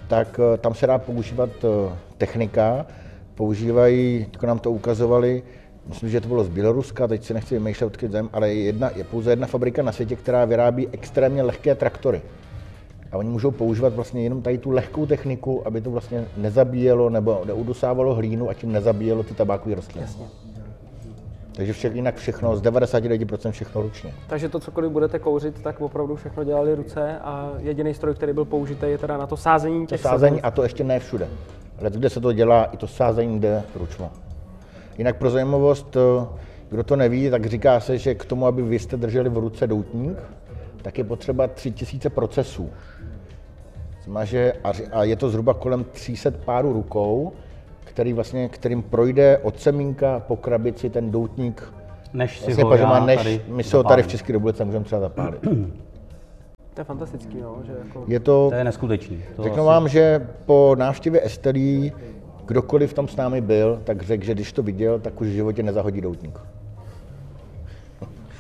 tak 0.08 0.40
eh, 0.40 0.58
tam 0.58 0.74
se 0.74 0.88
dá 0.88 0.98
používat 0.98 1.50
eh, 1.64 1.96
technika, 2.18 2.86
používají, 3.36 4.28
jako 4.34 4.46
nám 4.46 4.60
to 4.60 4.72
ukazovali, 4.72 5.44
myslím, 5.90 6.10
že 6.10 6.22
to 6.22 6.28
bylo 6.28 6.44
z 6.44 6.50
Běloruska, 6.50 7.08
teď 7.08 7.24
si 7.24 7.34
nechci 7.34 7.56
vymýšlet, 7.56 7.88
odkud 7.88 8.12
zem, 8.12 8.30
ale 8.34 8.50
je, 8.54 8.64
jedna, 8.64 8.92
je 8.96 9.04
pouze 9.04 9.30
jedna 9.32 9.48
fabrika 9.48 9.84
na 9.84 9.92
světě, 9.92 10.16
která 10.16 10.46
vyrábí 10.46 10.88
extrémně 10.92 11.44
lehké 11.44 11.76
traktory. 11.76 12.22
A 13.12 13.18
oni 13.18 13.30
můžou 13.30 13.52
používat 13.52 13.94
vlastně 13.94 14.24
jenom 14.24 14.42
tady 14.42 14.58
tu 14.58 14.72
lehkou 14.72 15.06
techniku, 15.06 15.68
aby 15.68 15.82
to 15.82 15.92
vlastně 15.92 16.26
nezabíjelo 16.38 17.10
nebo 17.10 17.42
neudusávalo 17.46 18.16
hlínu 18.16 18.50
a 18.50 18.54
tím 18.54 18.72
nezabíjelo 18.72 19.24
ty 19.24 19.34
tabákové 19.34 19.76
rostliny. 19.76 20.08
Takže 21.56 21.74
vše, 21.74 21.92
jinak 21.94 22.16
všechno, 22.16 22.56
z 22.56 22.62
99% 22.62 23.52
všechno 23.52 23.82
ručně. 23.82 24.14
Takže 24.28 24.50
to, 24.50 24.60
cokoliv 24.60 24.92
budete 24.92 25.20
kouřit, 25.20 25.62
tak 25.62 25.82
opravdu 25.82 26.16
všechno 26.16 26.44
dělali 26.44 26.76
ruce 26.76 27.20
a 27.20 27.52
jediný 27.60 27.94
stroj, 27.94 28.14
který 28.16 28.34
byl 28.34 28.46
použitý, 28.46 28.86
je 28.86 28.98
teda 28.98 29.18
na 29.18 29.28
to 29.28 29.38
sázení 29.38 29.86
To 29.88 29.90
těch 29.90 30.02
sázení, 30.02 30.20
sazenic. 30.20 30.42
a 30.44 30.52
to 30.52 30.64
ještě 30.64 30.84
ne 30.84 31.00
všude. 31.00 31.28
Ale 31.80 31.90
kde 31.90 32.10
se 32.10 32.22
to 32.22 32.34
dělá, 32.34 32.64
i 32.64 32.78
to 32.78 32.88
sázení 32.88 33.40
jde 33.40 33.64
ručmo. 33.76 34.12
Jinak 34.98 35.18
pro 35.18 35.30
zajímavost, 35.30 35.98
eh, 35.98 36.26
kdo 36.70 36.84
to 36.84 36.96
neví, 36.96 37.30
tak 37.30 37.46
říká 37.46 37.80
se, 37.80 37.98
že 37.98 38.16
k 38.16 38.26
tomu, 38.26 38.48
aby 38.48 38.62
vy 38.62 38.80
jste 38.80 38.98
drželi 38.98 39.30
v 39.30 39.38
ruce 39.38 39.68
doutník, 39.68 40.18
tak 40.82 40.98
je 40.98 41.04
potřeba 41.04 41.48
3000 41.48 42.10
procesů. 42.10 42.70
Znamená, 44.04 44.26
že 44.26 44.54
a, 44.92 45.04
je 45.04 45.16
to 45.16 45.30
zhruba 45.30 45.54
kolem 45.54 45.84
300 45.84 46.32
párů 46.32 46.74
rukou, 46.74 47.32
který 47.84 48.14
vlastně, 48.14 48.50
kterým 48.50 48.82
projde 48.82 49.38
od 49.38 49.60
semínka 49.60 50.20
po 50.20 50.36
krabici 50.36 50.90
ten 50.90 51.12
doutník. 51.12 51.74
Než 52.14 52.40
si 52.40 52.46
Vlastně 52.46 52.64
ho 52.64 52.76
já 52.76 53.06
než 53.06 53.18
tady 53.18 53.42
my 53.48 53.64
se 53.64 53.78
ho 53.78 53.84
tady 53.84 54.04
v. 54.04 54.08
České 54.08 54.34
republice 54.34 54.66
můžeme 54.66 54.86
třeba 54.86 55.02
zapálit. 55.02 55.40
To 56.74 56.82
je 56.82 56.86
fantastický, 56.86 57.38
no, 57.42 57.58
že 57.66 57.74
jako... 57.86 58.04
Je 58.08 58.20
to, 58.20 58.48
To 58.50 58.56
je 58.56 58.64
neskutečný. 58.64 59.24
To 59.36 59.44
Řeknu 59.44 59.60
asi- 59.60 59.68
vám, 59.68 59.88
že 59.88 60.28
po 60.46 60.76
návštěvě 60.80 61.26
Estelí, 61.26 61.92
kdokoliv 62.46 62.94
tam 62.94 63.08
s 63.08 63.16
námi 63.16 63.42
byl, 63.42 63.82
tak 63.84 64.02
řekl, 64.02 64.24
že 64.24 64.34
když 64.34 64.52
to 64.52 64.64
viděl, 64.64 65.00
tak 65.00 65.22
už 65.22 65.28
v 65.28 65.32
životě 65.32 65.64
nezahodí 65.64 66.02
doutník. 66.02 66.40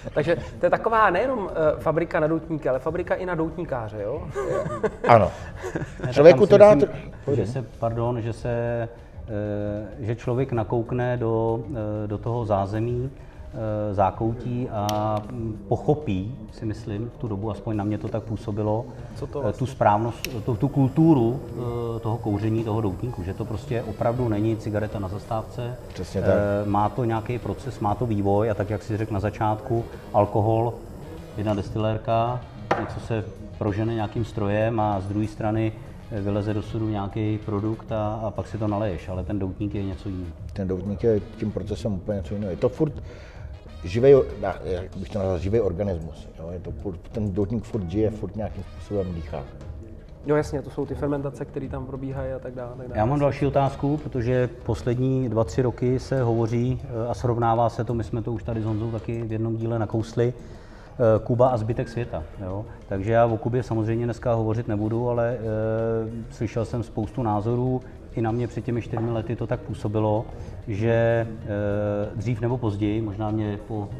Takže 0.13 0.38
to 0.59 0.65
je 0.65 0.69
taková 0.69 1.09
nejenom 1.09 1.39
uh, 1.39 1.50
fabrika 1.79 2.19
na 2.19 2.27
doutníky, 2.27 2.69
ale 2.69 2.79
fabrika 2.79 3.15
i 3.15 3.25
na 3.25 3.35
doutníkáře, 3.35 4.01
jo? 4.01 4.27
Ano. 5.07 5.31
Člověku 6.12 6.47
to 6.47 6.57
dá... 6.57 6.75
myslím, 6.75 6.89
Že 7.35 7.47
se, 7.47 7.65
pardon, 7.79 8.21
že 8.21 8.33
se, 8.33 8.50
eh, 9.27 10.05
že 10.05 10.15
člověk 10.15 10.51
nakoukne 10.51 11.17
do, 11.17 11.63
eh, 11.71 12.07
do 12.07 12.17
toho 12.17 12.45
zázemí, 12.45 13.12
eh, 13.13 13.35
zákoutí 13.91 14.69
a 14.69 15.15
mm, 15.31 15.65
pochopí, 15.67 16.35
si 16.51 16.65
myslím, 16.65 17.09
v 17.09 17.17
tu 17.17 17.27
dobu, 17.27 17.51
aspoň 17.51 17.75
na 17.75 17.83
mě 17.83 17.97
to 17.97 18.07
tak 18.07 18.24
působilo, 18.24 18.85
Co 19.15 19.27
to 19.27 19.39
eh, 19.39 19.41
vlastně? 19.41 19.59
tu 19.59 19.65
správnost, 19.65 20.43
tu, 20.45 20.55
tu 20.55 20.67
kulturu 20.67 21.39
eh, 21.39 22.00
toho 22.00 22.17
kouření, 22.17 22.63
toho 22.63 22.81
doutníku, 22.81 23.24
že 23.24 23.33
to 23.33 23.45
prostě 23.45 23.83
opravdu 23.83 24.29
není 24.29 24.57
cigareta 24.57 25.00
na 25.00 25.07
zastávce, 25.07 25.75
Přesně 25.93 26.21
tak. 26.21 26.29
Eh, 26.29 26.69
má 26.69 26.89
to 26.89 27.03
nějaký 27.03 27.39
proces, 27.39 27.79
má 27.79 27.95
to 27.95 28.05
vývoj 28.05 28.51
a 28.51 28.53
tak, 28.53 28.69
jak 28.69 28.83
si 28.83 28.97
řekl 28.97 29.13
na 29.13 29.19
začátku, 29.19 29.85
alkohol, 30.13 30.74
jedna 31.38 31.53
destilérka, 31.53 32.41
něco 32.79 33.00
se 33.00 33.24
prožene 33.57 33.93
nějakým 33.93 34.25
strojem 34.25 34.79
a 34.79 35.00
z 35.01 35.07
druhé 35.07 35.27
strany 35.27 35.71
eh, 36.12 36.21
vyleze 36.21 36.53
do 36.53 36.62
sudu 36.62 36.89
nějaký 36.89 37.38
produkt 37.45 37.91
a, 37.91 38.19
a 38.24 38.31
pak 38.31 38.47
si 38.47 38.57
to 38.57 38.67
naleješ, 38.67 39.09
ale 39.09 39.24
ten 39.24 39.39
doutník 39.39 39.75
je 39.75 39.83
něco 39.83 40.09
jiného. 40.09 40.31
Ten 40.53 40.67
doutník 40.67 41.03
je 41.03 41.19
tím 41.19 41.51
procesem 41.51 41.93
úplně 41.93 42.17
něco 42.17 42.33
jiného. 42.33 42.51
Je 42.51 42.57
to 42.57 42.69
furt, 42.69 42.93
živý, 43.86 44.12
jak 44.63 44.98
bych 44.98 45.10
to 45.10 45.20
nazval, 45.20 45.39
živý 45.39 45.60
organismus. 45.62 46.30
Jo? 46.39 46.50
Je 46.51 46.60
to 46.60 46.72
furt, 46.72 47.00
ten 47.12 47.34
doutník 47.34 47.63
furt 47.63 47.89
žije, 47.89 48.10
furt 48.10 48.36
nějakým 48.36 48.63
způsobem 48.63 49.13
dýchá. 49.13 49.44
Jo, 50.25 50.36
jasně, 50.36 50.62
to 50.62 50.70
jsou 50.70 50.86
ty 50.86 50.96
fermentace, 50.96 51.46
které 51.46 51.68
tam 51.68 51.86
probíhají 51.86 52.34
a 52.34 52.39
tak 52.39 52.56
dále. 52.56 52.70
Tak 52.77 52.88
dále. 52.88 53.00
Já 53.00 53.06
mám 53.06 53.20
další 53.20 53.46
otázku, 53.46 53.98
protože 53.98 54.50
poslední 54.65 55.30
dva, 55.30 55.44
tři 55.44 55.62
roky 55.62 56.00
se 56.00 56.24
hovoří 56.24 56.82
eh, 56.84 57.08
a 57.08 57.13
srovnává 57.13 57.70
se 57.70 57.84
to, 57.84 57.94
my 57.94 58.04
jsme 58.04 58.22
to 58.22 58.34
už 58.34 58.44
tady 58.44 58.62
s 58.62 58.65
Honzou 58.65 58.92
taky 58.92 59.24
v 59.24 59.32
jednom 59.32 59.58
díle 59.58 59.80
nakousli, 59.80 60.34
eh, 60.34 61.20
Kuba 61.24 61.48
a 61.48 61.58
zbytek 61.58 61.89
světa. 61.89 62.24
Jo? 62.44 62.65
Takže 62.88 63.12
já 63.12 63.25
o 63.25 63.38
Kubě 63.38 63.63
samozřejmě 63.63 64.06
dneska 64.06 64.34
hovořit 64.34 64.68
nebudu, 64.68 65.10
ale 65.10 65.34
e, 65.34 65.38
slyšel 66.32 66.65
jsem 66.65 66.84
spoustu 66.84 67.24
názorů, 67.24 67.82
i 68.15 68.22
na 68.22 68.31
mě 68.31 68.48
před 68.48 68.65
těmi 68.65 68.81
čtyřmi 68.81 69.12
lety 69.12 69.36
to 69.36 69.48
tak 69.48 69.60
působilo, 69.60 70.25
že 70.67 70.91
e, 70.91 71.27
dřív 72.15 72.41
nebo 72.41 72.57
později, 72.57 73.01
možná 73.01 73.31
mě 73.31 73.60
po 73.67 73.89
e, 73.91 73.95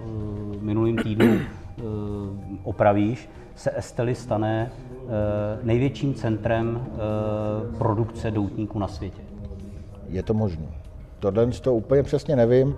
minulým 0.62 0.98
týdnu 0.98 1.34
e, 1.34 1.42
opravíš, 2.64 3.30
se 3.56 3.78
Esteli 3.78 4.16
stane 4.16 4.72
Eh, 5.06 5.60
největším 5.64 6.14
centrem 6.14 6.86
eh, 6.88 7.78
produkce 7.78 8.32
doutníků 8.32 8.80
na 8.80 8.88
světě? 8.88 9.22
Je 10.10 10.24
to 10.24 10.34
možné. 10.34 10.66
Tohle 11.20 11.48
to 11.48 11.76
úplně 11.76 12.04
přesně 12.04 12.36
nevím, 12.36 12.76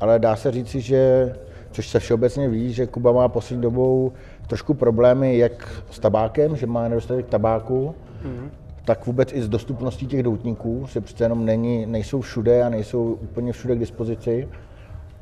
ale 0.00 0.18
dá 0.18 0.36
se 0.36 0.50
říci, 0.50 0.80
že, 0.80 1.32
což 1.70 1.88
se 1.88 1.98
všeobecně 1.98 2.48
ví, 2.48 2.72
že 2.72 2.86
Kuba 2.86 3.12
má 3.12 3.28
poslední 3.28 3.62
dobou 3.62 4.12
trošku 4.46 4.74
problémy 4.74 5.38
jak 5.38 5.82
s 5.90 5.98
tabákem, 5.98 6.56
že 6.56 6.66
má 6.66 6.88
nedostatek 6.88 7.26
tabáku, 7.26 7.94
mm-hmm. 8.22 8.48
Tak 8.84 9.06
vůbec 9.06 9.32
i 9.32 9.42
s 9.42 9.48
dostupností 9.48 10.06
těch 10.06 10.22
doutníků, 10.22 10.86
že 10.88 11.00
přece 11.00 11.24
jenom 11.24 11.44
není, 11.44 11.86
nejsou 11.86 12.20
všude 12.20 12.62
a 12.62 12.68
nejsou 12.68 13.18
úplně 13.20 13.52
všude 13.52 13.76
k 13.76 13.78
dispozici. 13.78 14.48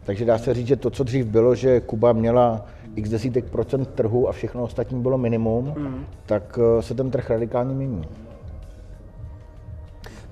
Takže 0.04 0.24
dá 0.24 0.38
se 0.38 0.54
říct, 0.54 0.66
že 0.66 0.76
to, 0.76 0.90
co 0.90 1.04
dřív 1.04 1.26
bylo, 1.26 1.54
že 1.54 1.80
Kuba 1.80 2.12
měla 2.12 2.66
x 2.96 3.10
desítek 3.10 3.44
procent 3.44 3.88
trhu 3.88 4.28
a 4.28 4.32
všechno 4.32 4.62
ostatní 4.62 5.02
bylo 5.02 5.18
minimum, 5.18 5.74
mm. 5.78 6.04
tak 6.26 6.58
eh, 6.78 6.82
se 6.82 6.94
ten 6.94 7.10
trh 7.10 7.30
radikálně 7.30 7.74
mění. 7.74 8.04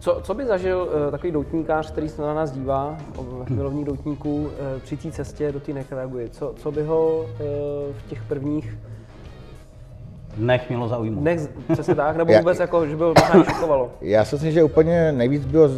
Co, 0.07 0.21
co 0.23 0.35
by 0.35 0.47
zažil 0.47 0.79
uh, 0.79 1.11
takový 1.11 1.33
doutníkář, 1.33 1.91
který 1.91 2.09
se 2.09 2.23
na 2.23 2.35
nás 2.35 2.51
dívá, 2.51 2.99
milovník 3.49 3.87
doutníků, 3.87 4.37
uh, 4.37 4.51
při 4.85 4.97
té 4.97 5.11
cestě 5.11 5.53
do 5.53 5.61
té 5.61 5.73
Nicaraguy? 5.73 6.29
Co, 6.29 6.55
co 6.57 6.73
by 6.73 6.83
ho 6.83 7.19
uh, 7.19 7.27
v 7.99 8.09
těch 8.09 8.23
prvních 8.23 8.79
dnech 10.37 10.69
mělo 10.69 10.89
zaujmout? 10.89 11.23
Dnech, 11.23 11.41
přesně 11.73 11.95
tak, 11.95 12.17
nebo 12.17 12.33
vůbec 12.39 12.59
já, 12.59 12.63
jako, 12.63 12.87
že 12.87 12.97
by 12.97 13.03
ho 13.03 13.09
možná 13.09 13.45
šokovalo? 13.45 13.91
Já 14.01 14.25
si 14.25 14.35
myslím, 14.35 14.53
že 14.53 14.65
úplně 14.65 15.13
nejvíc 15.13 15.45
bylo 15.45 15.71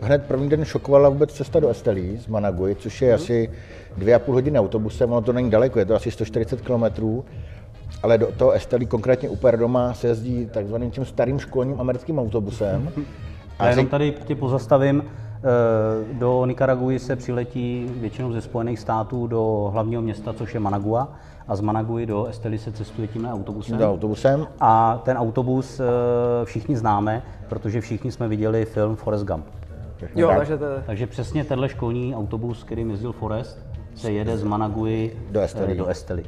hned 0.00 0.22
první 0.22 0.48
den 0.48 0.64
šokovala 0.64 1.08
vůbec 1.08 1.32
cesta 1.32 1.60
do 1.60 1.68
Estelí 1.68 2.18
z 2.18 2.26
Managuy, 2.26 2.74
což 2.74 3.02
je 3.02 3.08
mm. 3.08 3.14
asi 3.14 3.50
dvě 3.96 4.14
a 4.14 4.18
půl 4.18 4.34
hodiny 4.34 4.58
autobusem, 4.58 5.12
ono 5.12 5.20
to 5.20 5.32
není 5.32 5.50
daleko, 5.50 5.78
je 5.78 5.84
to 5.84 5.94
asi 5.94 6.10
140 6.10 6.60
km, 6.60 7.22
ale 8.02 8.18
do 8.18 8.26
toho 8.26 8.50
Estelí, 8.50 8.86
konkrétně 8.86 9.28
u 9.28 9.38
doma, 9.56 9.94
se 9.94 10.06
jezdí 10.06 10.46
takzvaným 10.46 10.90
tím 10.90 11.04
starým 11.04 11.38
školním 11.38 11.80
americkým 11.80 12.18
autobusem. 12.18 12.92
A 13.58 13.68
jenom 13.68 13.86
tady 13.86 14.14
tě 14.24 14.34
pozastavím. 14.34 15.04
Eh, 15.44 16.14
do 16.14 16.46
Nicaraguji 16.46 16.98
se 16.98 17.16
přiletí 17.16 17.86
většinou 17.96 18.32
ze 18.32 18.40
Spojených 18.40 18.78
států 18.78 19.26
do 19.26 19.70
hlavního 19.72 20.02
města, 20.02 20.32
což 20.32 20.54
je 20.54 20.60
Managua, 20.60 21.08
a 21.48 21.56
z 21.56 21.60
Managuji 21.60 22.06
do 22.06 22.24
Esteli 22.24 22.58
se 22.58 22.72
cestuje 22.72 23.08
tím 23.08 23.26
autobusem. 23.26 23.78
Do 23.78 23.90
autobusem. 23.90 24.46
A 24.60 25.02
ten 25.04 25.18
autobus 25.18 25.80
eh, 25.80 25.84
všichni 26.44 26.76
známe, 26.76 27.22
protože 27.48 27.80
všichni 27.80 28.12
jsme 28.12 28.28
viděli 28.28 28.64
film 28.64 28.96
Forrest 28.96 29.24
Gump. 29.24 29.46
Jo, 30.16 30.32
takže, 30.36 30.58
to... 30.58 30.64
takže 30.86 31.06
přesně 31.06 31.44
tenhle 31.44 31.68
školní 31.68 32.14
autobus, 32.14 32.64
který 32.64 32.88
jezdil 32.88 33.12
Forest, 33.12 33.58
se 33.94 34.12
jede 34.12 34.36
z 34.36 34.44
Managuji 34.44 35.26
do 35.30 35.40
Esteli. 35.40 35.74
Do 35.74 35.86
Esteli. 35.86 36.24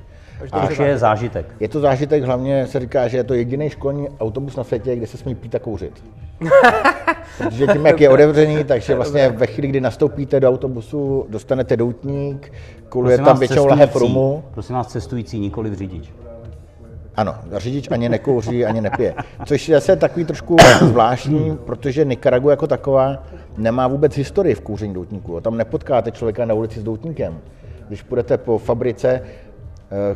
A 0.52 0.82
je 0.82 0.98
zážitek. 0.98 1.46
Je 1.60 1.68
to 1.68 1.80
zážitek, 1.80 2.24
hlavně 2.24 2.66
se 2.66 2.80
říká, 2.80 3.08
že 3.08 3.16
je 3.16 3.24
to 3.24 3.34
jediný 3.34 3.70
školní 3.70 4.08
autobus 4.08 4.56
na 4.56 4.64
světě, 4.64 4.96
kde 4.96 5.06
se 5.06 5.16
smí 5.16 5.34
pít 5.34 5.54
a 5.54 5.58
kouřit. 5.58 6.04
Protože 7.38 7.66
tím, 7.66 7.86
jak 7.86 8.00
je 8.00 8.08
otevřený, 8.08 8.64
takže 8.64 8.94
vlastně 8.94 9.28
ve 9.28 9.46
chvíli, 9.46 9.68
kdy 9.68 9.80
nastoupíte 9.80 10.40
do 10.40 10.48
autobusu, 10.48 11.26
dostanete 11.28 11.76
doutník, 11.76 12.52
kuluje 12.88 13.18
tam 13.18 13.38
většinou 13.38 13.66
lahev 13.66 13.96
rumu. 13.96 14.44
Prosím 14.54 14.74
vás, 14.74 14.86
cestující, 14.86 15.38
nikoli 15.38 15.74
řidič. 15.74 16.12
Ano, 17.16 17.34
řidič 17.52 17.88
ani 17.90 18.08
nekouří, 18.08 18.64
ani 18.64 18.80
nepije. 18.80 19.14
Což 19.44 19.68
je 19.68 19.76
zase 19.76 19.96
takový 19.96 20.24
trošku 20.24 20.56
zvláštní, 20.80 21.58
protože 21.64 22.04
Nikaragua 22.04 22.50
jako 22.52 22.66
taková 22.66 23.22
nemá 23.56 23.88
vůbec 23.88 24.16
historii 24.16 24.54
v 24.54 24.60
kouření 24.60 24.94
doutníků. 24.94 25.40
Tam 25.40 25.56
nepotkáte 25.56 26.10
člověka 26.10 26.44
na 26.44 26.54
ulici 26.54 26.80
s 26.80 26.82
doutníkem. 26.82 27.38
Když 27.88 28.02
půjdete 28.02 28.38
po 28.38 28.58
fabrice, 28.58 29.22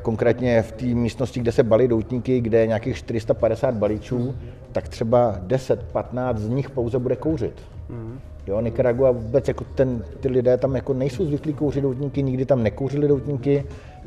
konkrétně 0.02 0.62
v 0.62 0.72
té 0.72 0.84
místnosti, 0.86 1.40
kde 1.40 1.52
se 1.52 1.62
balí 1.62 1.88
doutníky, 1.88 2.40
kde 2.40 2.58
je 2.58 2.66
nějakých 2.66 2.96
450 2.96 3.74
balíčů, 3.74 4.34
tak 4.72 4.88
třeba 4.88 5.40
10-15 5.46 6.36
z 6.36 6.48
nich 6.48 6.70
pouze 6.70 6.98
bude 6.98 7.16
kouřit. 7.16 7.62
Mm. 7.88 8.18
Jo, 8.46 8.60
Nicaragua 8.60 9.10
vůbec 9.10 9.48
jako 9.48 9.64
ten, 9.74 10.04
ty 10.20 10.28
lidé 10.28 10.56
tam 10.56 10.74
jako 10.74 10.94
nejsou 10.94 11.24
zvyklí 11.24 11.52
kouřit 11.54 11.82
doutníky, 11.82 12.22
nikdy 12.22 12.44
tam 12.44 12.62
nekouřili 12.62 13.08
doutníky, 13.08 13.64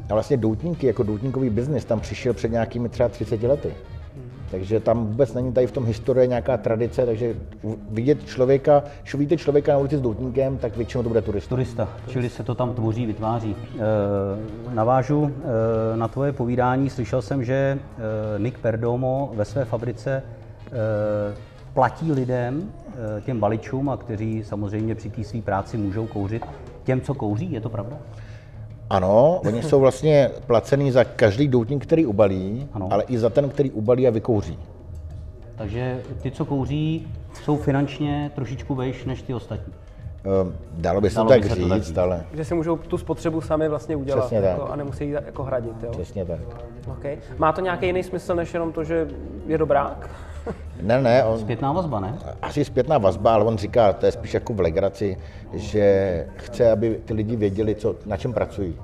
a 0.10 0.14
vlastně 0.14 0.38
doutníky, 0.38 0.88
jako 0.88 1.04
doutníkový 1.04 1.50
biznis, 1.50 1.86
tam 1.86 2.00
přišel 2.00 2.34
před 2.34 2.52
nějakými 2.52 2.90
třeba 2.90 3.10
30 3.10 3.44
lety. 3.44 3.74
Takže 4.52 4.80
tam 4.80 5.06
vůbec 5.08 5.34
není 5.34 5.54
tady 5.54 5.68
v 5.68 5.72
tom 5.72 5.86
historie 5.86 6.28
nějaká 6.28 6.58
tradice, 6.58 7.06
takže 7.06 7.36
vidět 7.90 8.26
člověka, 8.26 8.84
když 9.02 9.16
vidíte 9.16 9.38
člověka 9.38 9.72
na 9.72 9.78
ulici 9.78 9.98
s 9.98 10.02
doutníkem, 10.02 10.58
tak 10.58 10.78
většinou 10.78 11.04
to 11.04 11.10
bude 11.10 11.22
turista. 11.22 11.50
Turista, 11.50 11.90
čili 12.08 12.30
se 12.30 12.44
to 12.44 12.56
tam 12.56 12.74
tvoří, 12.74 13.06
vytváří. 13.06 13.56
E, 13.56 14.76
navážu 14.76 15.32
e, 15.94 15.98
na 15.98 16.08
tvoje 16.08 16.32
povídání, 16.32 16.90
slyšel 16.90 17.22
jsem, 17.22 17.44
že 17.44 17.54
e, 17.54 17.80
Nick 18.40 18.60
Perdomo 18.60 19.32
ve 19.34 19.46
své 19.46 19.66
fabrice 19.66 20.24
platí 21.74 22.12
lidem, 22.12 22.72
těm 23.26 23.40
baličům, 23.40 23.90
a 23.90 23.98
kteří 23.98 24.44
samozřejmě 24.44 24.96
při 24.96 25.10
té 25.10 25.24
své 25.24 25.42
práci 25.42 25.78
můžou 25.78 26.08
kouřit, 26.08 26.46
těm, 26.84 27.02
co 27.02 27.14
kouří, 27.14 27.52
je 27.52 27.62
to 27.62 27.70
pravda? 27.70 27.98
Ano, 28.90 29.42
oni 29.46 29.64
jsou 29.64 29.80
vlastně 29.80 30.32
placený 30.48 30.92
za 30.92 31.04
každý 31.04 31.48
doutník, 31.48 31.84
který 31.84 32.06
ubalí, 32.06 32.68
ano. 32.74 32.88
ale 32.92 33.04
i 33.04 33.18
za 33.18 33.30
ten, 33.30 33.50
který 33.50 33.72
ubalí 33.72 34.08
a 34.08 34.12
vykouří. 34.12 34.60
Takže 35.56 36.02
ty, 36.22 36.32
co 36.32 36.46
kouří, 36.46 37.08
jsou 37.44 37.58
finančně 37.58 38.32
trošičku 38.36 38.76
vejš 38.76 39.06
než 39.06 39.22
ty 39.22 39.34
ostatní. 39.34 39.74
Um, 40.44 40.56
dalo 40.74 41.02
by 41.02 41.10
se 41.10 41.16
Dalo 41.16 41.30
tak 41.30 41.42
by 41.42 41.50
říct, 41.50 41.74
říct, 41.74 41.98
ale... 41.98 42.24
Že 42.34 42.46
si 42.46 42.56
můžou 42.56 42.78
tu 42.78 42.98
spotřebu 42.98 43.42
sami 43.42 43.70
vlastně 43.70 43.96
udělat 43.96 44.20
Přesně 44.20 44.38
jako, 44.38 44.62
tak. 44.62 44.72
a 44.72 44.76
nemusí 44.76 45.06
ji 45.06 45.12
jako 45.12 45.44
hradit. 45.44 45.84
Jo? 45.84 45.92
Přesně 45.92 46.26
tak. 46.26 46.40
Okay. 46.92 47.18
Má 47.38 47.52
to 47.52 47.62
nějaký 47.62 47.86
jiný 47.86 48.04
smysl, 48.04 48.36
než 48.36 48.54
jenom 48.54 48.72
to, 48.72 48.84
že 48.84 49.08
je 49.48 49.58
dobrák? 49.58 50.10
Ne, 50.82 51.02
ne. 51.02 51.24
On, 51.24 51.40
zpětná 51.40 51.72
vazba, 51.72 52.00
ne? 52.00 52.18
Asi 52.42 52.66
zpětná 52.66 52.98
vazba, 52.98 53.34
ale 53.34 53.46
on 53.46 53.58
říká, 53.58 53.94
to 53.94 54.06
je 54.06 54.12
spíš 54.12 54.34
jako 54.34 54.54
v 54.54 54.60
legraci, 54.60 55.18
že 55.54 56.28
chce, 56.36 56.72
aby 56.72 57.00
ty 57.06 57.14
lidi 57.14 57.36
věděli, 57.36 57.76
co, 57.76 57.96
na 58.06 58.18
čem 58.18 58.34
pracují. 58.34 58.76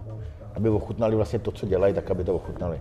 Aby 0.55 0.69
ochutnali 0.69 1.15
vlastně 1.15 1.39
to, 1.39 1.51
co 1.51 1.65
dělají, 1.65 1.93
tak 1.93 2.12
aby 2.12 2.24
to 2.24 2.35
ochutnali. 2.35 2.79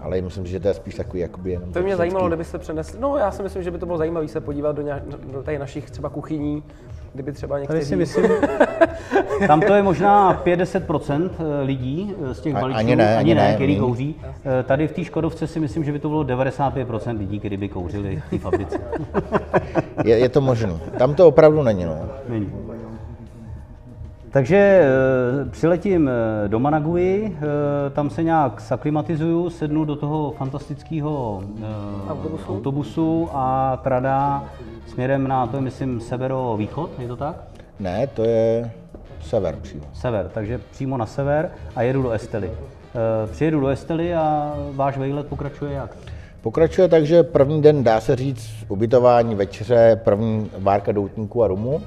Ale 0.00 0.20
myslím, 0.20 0.46
že 0.46 0.60
to 0.60 0.68
je 0.68 0.74
spíš 0.74 0.94
takový 0.94 1.20
jakoby 1.20 1.50
jenom... 1.50 1.72
To 1.72 1.78
by 1.78 1.84
mě 1.84 1.96
zajímalo, 1.96 2.28
kdybyste 2.28 2.58
přenesli... 2.58 3.00
No, 3.00 3.16
já 3.16 3.30
si 3.30 3.42
myslím, 3.42 3.62
že 3.62 3.70
by 3.70 3.78
to 3.78 3.86
bylo 3.86 3.98
zajímavé 3.98 4.28
se 4.28 4.40
podívat 4.40 4.76
do, 4.76 4.82
nějak, 4.82 5.02
do 5.32 5.42
tady 5.42 5.58
našich 5.58 5.90
třeba 5.90 6.08
kuchyní, 6.08 6.62
kdyby 7.14 7.32
třeba 7.32 7.58
někteří... 7.58 7.78
Tady 7.78 7.86
si 7.86 7.96
myslím, 7.96 8.24
tam 9.46 9.60
to 9.60 9.74
je 9.74 9.82
možná 9.82 10.42
50% 10.44 11.30
eh, 11.38 11.62
lidí 11.62 12.14
eh, 12.30 12.34
z 12.34 12.40
těch 12.40 12.54
balíčků, 12.54 12.78
ani 12.78 12.96
ne, 12.96 13.16
ani 13.16 13.34
ne, 13.34 13.40
ne 13.40 13.54
který 13.54 13.76
kouří. 13.78 14.14
Eh, 14.24 14.62
tady 14.62 14.88
v 14.88 14.92
té 14.92 15.04
Škodovce 15.04 15.46
si 15.46 15.60
myslím, 15.60 15.84
že 15.84 15.92
by 15.92 15.98
to 15.98 16.08
bylo 16.08 16.24
95% 16.24 17.18
lidí, 17.18 17.38
kteří 17.38 17.56
by 17.56 17.68
kouřili 17.68 18.22
v 18.26 18.30
té 18.30 18.38
fabrice. 18.38 18.78
je, 20.04 20.18
je 20.18 20.28
to 20.28 20.40
možné. 20.40 20.72
Tam 20.98 21.14
to 21.14 21.28
opravdu 21.28 21.62
není, 21.62 21.84
no. 21.84 21.98
Není. 22.28 22.52
Takže 24.30 24.56
e, 24.56 25.50
přiletím 25.50 26.08
eh, 26.08 26.48
do 26.48 26.58
Managui, 26.58 27.36
e, 27.36 27.90
tam 27.90 28.10
se 28.10 28.22
nějak 28.22 28.60
saklimatizuju, 28.60 29.50
sednu 29.50 29.84
do 29.84 29.96
toho 29.96 30.30
fantastického 30.30 31.42
autobusu. 32.08 32.52
autobusu 32.52 33.28
a 33.32 33.76
trada 33.84 34.44
směrem 34.86 35.28
na, 35.28 35.46
to 35.46 35.56
je 35.56 35.62
myslím 35.62 36.00
severo-východ, 36.00 36.90
je 36.98 37.08
to 37.08 37.16
tak? 37.16 37.36
Ne, 37.80 38.06
to 38.06 38.24
je 38.24 38.70
sever 39.20 39.56
přímo. 39.56 39.84
Sever, 39.92 40.30
takže 40.34 40.60
přímo 40.70 40.96
na 40.96 41.06
sever 41.06 41.50
a 41.76 41.82
jedu 41.82 42.02
do 42.02 42.10
Estely. 42.10 42.50
Přijedu 43.30 43.60
do 43.60 43.68
Estely 43.68 44.14
a 44.14 44.54
váš 44.72 44.98
vejlet 44.98 45.26
pokračuje 45.26 45.72
jak? 45.72 45.96
Pokračuje 46.42 46.88
tak, 46.88 47.06
že 47.06 47.22
první 47.22 47.62
den 47.62 47.84
dá 47.84 48.00
se 48.00 48.16
říct 48.16 48.50
ubytování, 48.68 49.34
večeře, 49.34 50.00
první 50.04 50.50
várka 50.58 50.92
doutníků 50.92 51.44
a 51.44 51.46
rumu 51.46 51.80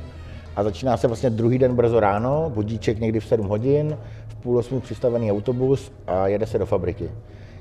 a 0.56 0.64
začíná 0.64 0.98
se 0.98 1.08
vlastně 1.08 1.30
druhý 1.30 1.60
den 1.60 1.76
brzo 1.76 2.00
ráno, 2.00 2.52
budíček 2.54 3.00
někdy 3.00 3.20
v 3.20 3.26
7 3.26 3.48
hodin, 3.48 3.98
v 4.28 4.36
půl 4.36 4.58
osmi 4.58 4.80
přistavený 4.82 5.32
autobus 5.32 5.92
a 6.08 6.28
jede 6.28 6.46
se 6.46 6.58
do 6.60 6.66
fabriky, 6.66 7.12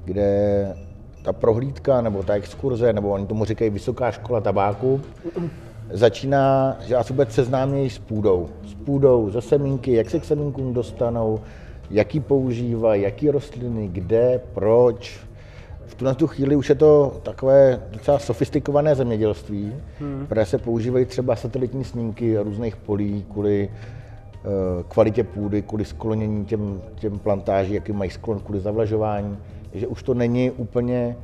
kde 0.05 0.77
ta 1.23 1.33
prohlídka 1.33 2.01
nebo 2.01 2.23
ta 2.23 2.35
exkurze, 2.35 2.93
nebo 2.93 3.11
oni 3.11 3.27
tomu 3.27 3.45
říkají 3.45 3.71
vysoká 3.71 4.11
škola 4.11 4.41
tabáku, 4.41 5.01
začíná, 5.91 6.77
že 6.87 6.95
vás 6.95 7.09
vůbec 7.09 7.33
seznámějí 7.33 7.91
s 7.91 7.99
půdou. 7.99 8.49
S 8.67 8.75
půdou, 8.75 9.31
ze 9.31 9.41
semínky, 9.41 9.93
jak 9.93 10.11
se 10.11 10.21
k 10.21 10.25
semínkům 10.25 10.75
dostanou, 10.75 11.41
jaký 11.91 12.21
používají, 12.21 13.03
jaký 13.03 13.31
rostliny, 13.31 13.89
kde, 13.89 14.41
proč. 14.55 15.21
V 15.87 15.95
tuhle 15.95 16.15
tu 16.15 16.27
chvíli 16.27 16.57
už 16.57 16.69
je 16.69 16.75
to 16.75 17.21
takové 17.23 17.83
docela 17.91 18.19
sofistikované 18.19 18.95
zemědělství, 18.95 19.75
hmm. 20.01 20.23
které 20.27 20.47
se 20.47 20.59
používají 20.59 21.05
třeba 21.05 21.37
satelitní 21.37 21.85
snímky 21.85 22.39
různých 22.39 22.77
polí 22.77 23.25
kvůli 23.33 23.69
uh, 23.69 24.83
kvalitě 24.89 25.25
půdy, 25.25 25.63
kvůli 25.63 25.85
sklonění 25.85 26.45
těm, 26.45 26.83
těm 26.95 27.19
plantáží, 27.19 27.75
jaký 27.75 27.93
mají 27.93 28.11
sklon 28.11 28.41
kvůli 28.41 28.61
zavlažování. 28.61 29.39
Takže 29.71 29.87
už 29.87 30.03
to 30.03 30.15
není 30.15 30.51
úplně 30.51 31.17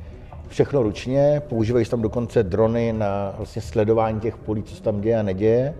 všechno 0.47 0.83
ručně, 0.83 1.41
používají 1.49 1.85
se 1.85 1.91
tam 1.91 2.01
dokonce 2.01 2.43
drony 2.43 2.93
na 2.93 3.33
vlastně 3.37 3.61
sledování 3.61 4.19
těch 4.19 4.37
polí, 4.37 4.63
co 4.63 4.75
se 4.75 4.83
tam 4.83 5.01
děje 5.01 5.19
a 5.19 5.23
neděje. 5.23 5.73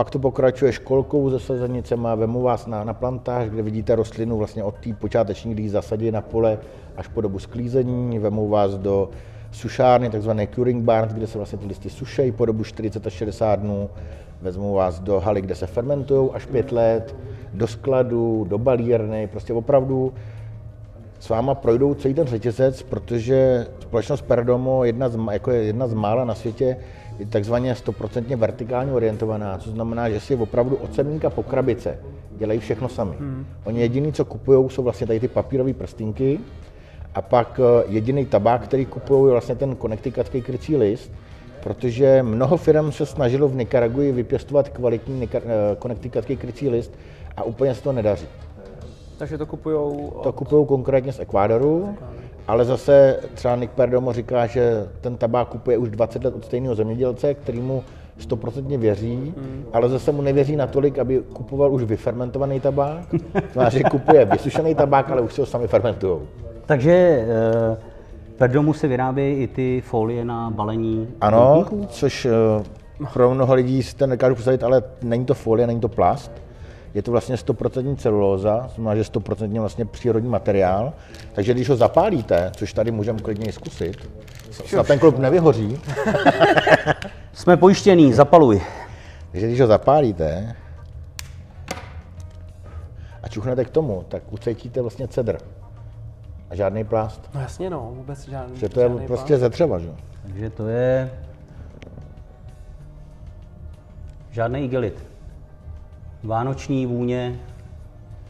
Pak 0.00 0.10
to 0.10 0.18
pokračuje 0.18 0.72
školkou 0.72 1.30
se 1.30 1.38
sazenicema, 1.38 2.14
vemu 2.14 2.42
vás 2.42 2.66
na, 2.66 2.84
na 2.84 2.94
plantáž, 2.94 3.48
kde 3.48 3.62
vidíte 3.62 3.94
rostlinu 3.94 4.38
vlastně 4.38 4.64
od 4.64 4.74
té 4.74 4.94
počáteční, 4.94 5.54
kdy 5.54 5.62
ji 5.62 5.68
zasadí 5.68 6.10
na 6.10 6.20
pole 6.20 6.58
až 6.96 7.08
po 7.08 7.20
dobu 7.20 7.38
sklízení, 7.38 8.18
vemu 8.18 8.48
vás 8.48 8.74
do 8.74 9.10
sušárny, 9.52 10.10
takzvané 10.10 10.46
curing 10.46 10.84
barns, 10.84 11.12
kde 11.12 11.26
se 11.26 11.38
vlastně 11.38 11.58
ty 11.58 11.66
listy 11.66 11.90
sušejí 11.90 12.32
po 12.32 12.46
dobu 12.46 12.64
40 12.64 13.06
až 13.06 13.12
60 13.12 13.60
dnů, 13.60 13.90
vezmu 14.42 14.74
vás 14.74 15.00
do 15.00 15.20
haly, 15.20 15.40
kde 15.40 15.54
se 15.54 15.66
fermentují 15.66 16.30
až 16.30 16.46
5 16.46 16.72
let, 16.72 17.16
do 17.54 17.66
skladu, 17.66 18.46
do 18.48 18.58
balírny, 18.58 19.26
prostě 19.26 19.52
opravdu 19.52 20.12
s 21.20 21.28
váma 21.28 21.54
projdou 21.54 21.94
celý 21.94 22.14
ten 22.14 22.26
řetězec, 22.26 22.82
protože 22.82 23.66
společnost 23.80 24.22
Perdomo 24.22 24.84
jedna 24.84 25.08
z, 25.08 25.18
jako 25.30 25.50
je 25.50 25.62
jedna 25.62 25.86
z 25.86 25.94
mála 25.94 26.24
na 26.24 26.34
světě, 26.34 26.76
je 27.18 27.26
takzvaně 27.26 27.74
stoprocentně 27.74 28.36
vertikálně 28.36 28.92
orientovaná, 28.92 29.58
co 29.58 29.70
znamená, 29.70 30.10
že 30.10 30.20
si 30.20 30.36
opravdu 30.36 30.76
od 30.76 30.94
semínka 30.94 31.30
po 31.30 31.42
krabice 31.42 31.98
dělají 32.38 32.60
všechno 32.60 32.88
sami. 32.88 33.16
Hmm. 33.18 33.46
Oni 33.64 33.80
jediný, 33.80 34.12
co 34.12 34.24
kupují, 34.24 34.70
jsou 34.70 34.82
vlastně 34.82 35.06
tady 35.06 35.20
ty 35.20 35.28
papírové 35.28 35.72
prstínky 35.72 36.40
a 37.14 37.22
pak 37.22 37.60
eh, 37.60 37.84
jediný 37.88 38.26
tabák, 38.26 38.62
který 38.62 38.86
kupují, 38.86 39.24
je 39.24 39.30
vlastně 39.30 39.54
ten 39.54 39.76
konektikatský 39.76 40.42
krycí 40.42 40.76
list, 40.76 41.12
protože 41.62 42.22
mnoho 42.22 42.56
firm 42.56 42.92
se 42.92 43.06
snažilo 43.06 43.48
v 43.48 43.56
Nikaraguji 43.56 44.12
vypěstovat 44.12 44.68
kvalitní 44.68 45.28
eh, 45.34 45.40
konektikatský 45.78 46.36
krycí 46.36 46.68
list 46.68 46.92
a 47.36 47.42
úplně 47.42 47.74
se 47.74 47.82
to 47.82 47.92
nedaří. 47.92 48.26
Takže 49.20 49.38
to 49.38 49.46
kupují 49.46 49.76
od... 49.76 50.22
To 50.22 50.32
kupují 50.32 50.66
konkrétně 50.66 51.12
z 51.12 51.20
Ekvádoru, 51.20 51.94
ale 52.48 52.64
zase 52.64 53.20
třeba 53.34 53.56
Nick 53.56 53.72
Perdomo 53.72 54.12
říká, 54.12 54.46
že 54.46 54.88
ten 55.00 55.16
tabák 55.16 55.48
kupuje 55.48 55.78
už 55.78 55.88
20 55.90 56.24
let 56.24 56.34
od 56.34 56.44
stejného 56.44 56.74
zemědělce, 56.74 57.34
který 57.34 57.60
mu 57.60 57.82
stoprocentně 58.18 58.78
věří, 58.78 59.34
hmm. 59.36 59.64
ale 59.72 59.88
zase 59.88 60.12
mu 60.12 60.22
nevěří 60.22 60.56
natolik, 60.56 60.98
aby 60.98 61.22
kupoval 61.32 61.72
už 61.72 61.82
vyfermentovaný 61.82 62.60
tabák. 62.60 63.14
Znamená, 63.52 63.70
že 63.70 63.82
kupuje 63.82 64.24
vysušený 64.24 64.74
tabák, 64.74 65.10
ale 65.10 65.20
už 65.20 65.34
si 65.34 65.40
ho 65.40 65.46
sami 65.46 65.68
fermentují. 65.68 66.18
Takže 66.66 66.92
eh, 66.92 67.76
Perdomu 68.38 68.72
se 68.72 68.88
vyrábějí 68.88 69.36
i 69.36 69.46
ty 69.46 69.82
folie 69.86 70.24
na 70.24 70.50
balení 70.50 71.08
Ano, 71.20 71.54
doutníků? 71.54 71.86
což 71.90 72.26
eh, 72.26 72.30
pro 73.12 73.34
mnoho 73.34 73.54
lidí 73.54 73.82
si 73.82 73.96
to 73.96 74.06
nekážu 74.06 74.34
představit, 74.34 74.62
ale 74.62 74.82
není 75.02 75.24
to 75.24 75.34
folie, 75.34 75.66
není 75.66 75.80
to 75.80 75.88
plast 75.88 76.32
je 76.94 77.02
to 77.02 77.10
vlastně 77.10 77.36
100% 77.36 77.96
celulóza, 77.96 78.70
znamená, 78.74 78.96
že 78.96 79.02
100% 79.02 79.60
vlastně 79.60 79.84
přírodní 79.84 80.28
materiál, 80.28 80.92
takže 81.32 81.54
když 81.54 81.68
ho 81.68 81.76
zapálíte, 81.76 82.50
což 82.56 82.72
tady 82.72 82.90
můžeme 82.90 83.18
klidně 83.18 83.52
zkusit, 83.52 84.10
snad 84.50 84.86
ten 84.86 84.98
klub 84.98 85.18
nevyhoří. 85.18 85.80
Jsme 87.32 87.56
pojištěný, 87.56 88.12
zapaluj. 88.12 88.62
Takže 89.30 89.46
když 89.46 89.60
ho 89.60 89.66
zapálíte 89.66 90.56
a 93.22 93.28
čuchnete 93.28 93.64
k 93.64 93.70
tomu, 93.70 94.04
tak 94.08 94.22
ucítíte 94.30 94.80
vlastně 94.80 95.08
cedr. 95.08 95.38
A 96.50 96.54
žádný 96.54 96.84
plast. 96.84 97.30
No 97.34 97.40
jasně 97.40 97.70
no, 97.70 97.92
vůbec 97.94 98.28
žádný. 98.28 98.56
Že 98.56 98.68
to 98.68 98.80
je 98.80 98.88
žádný 98.88 99.06
prostě 99.06 99.38
ze 99.38 99.48
dřeva, 99.48 99.78
že? 99.78 99.90
Takže 100.22 100.50
to 100.50 100.68
je 100.68 101.10
žádný 104.30 104.64
igelit 104.64 105.09
vánoční 106.24 106.86
vůně 106.86 107.38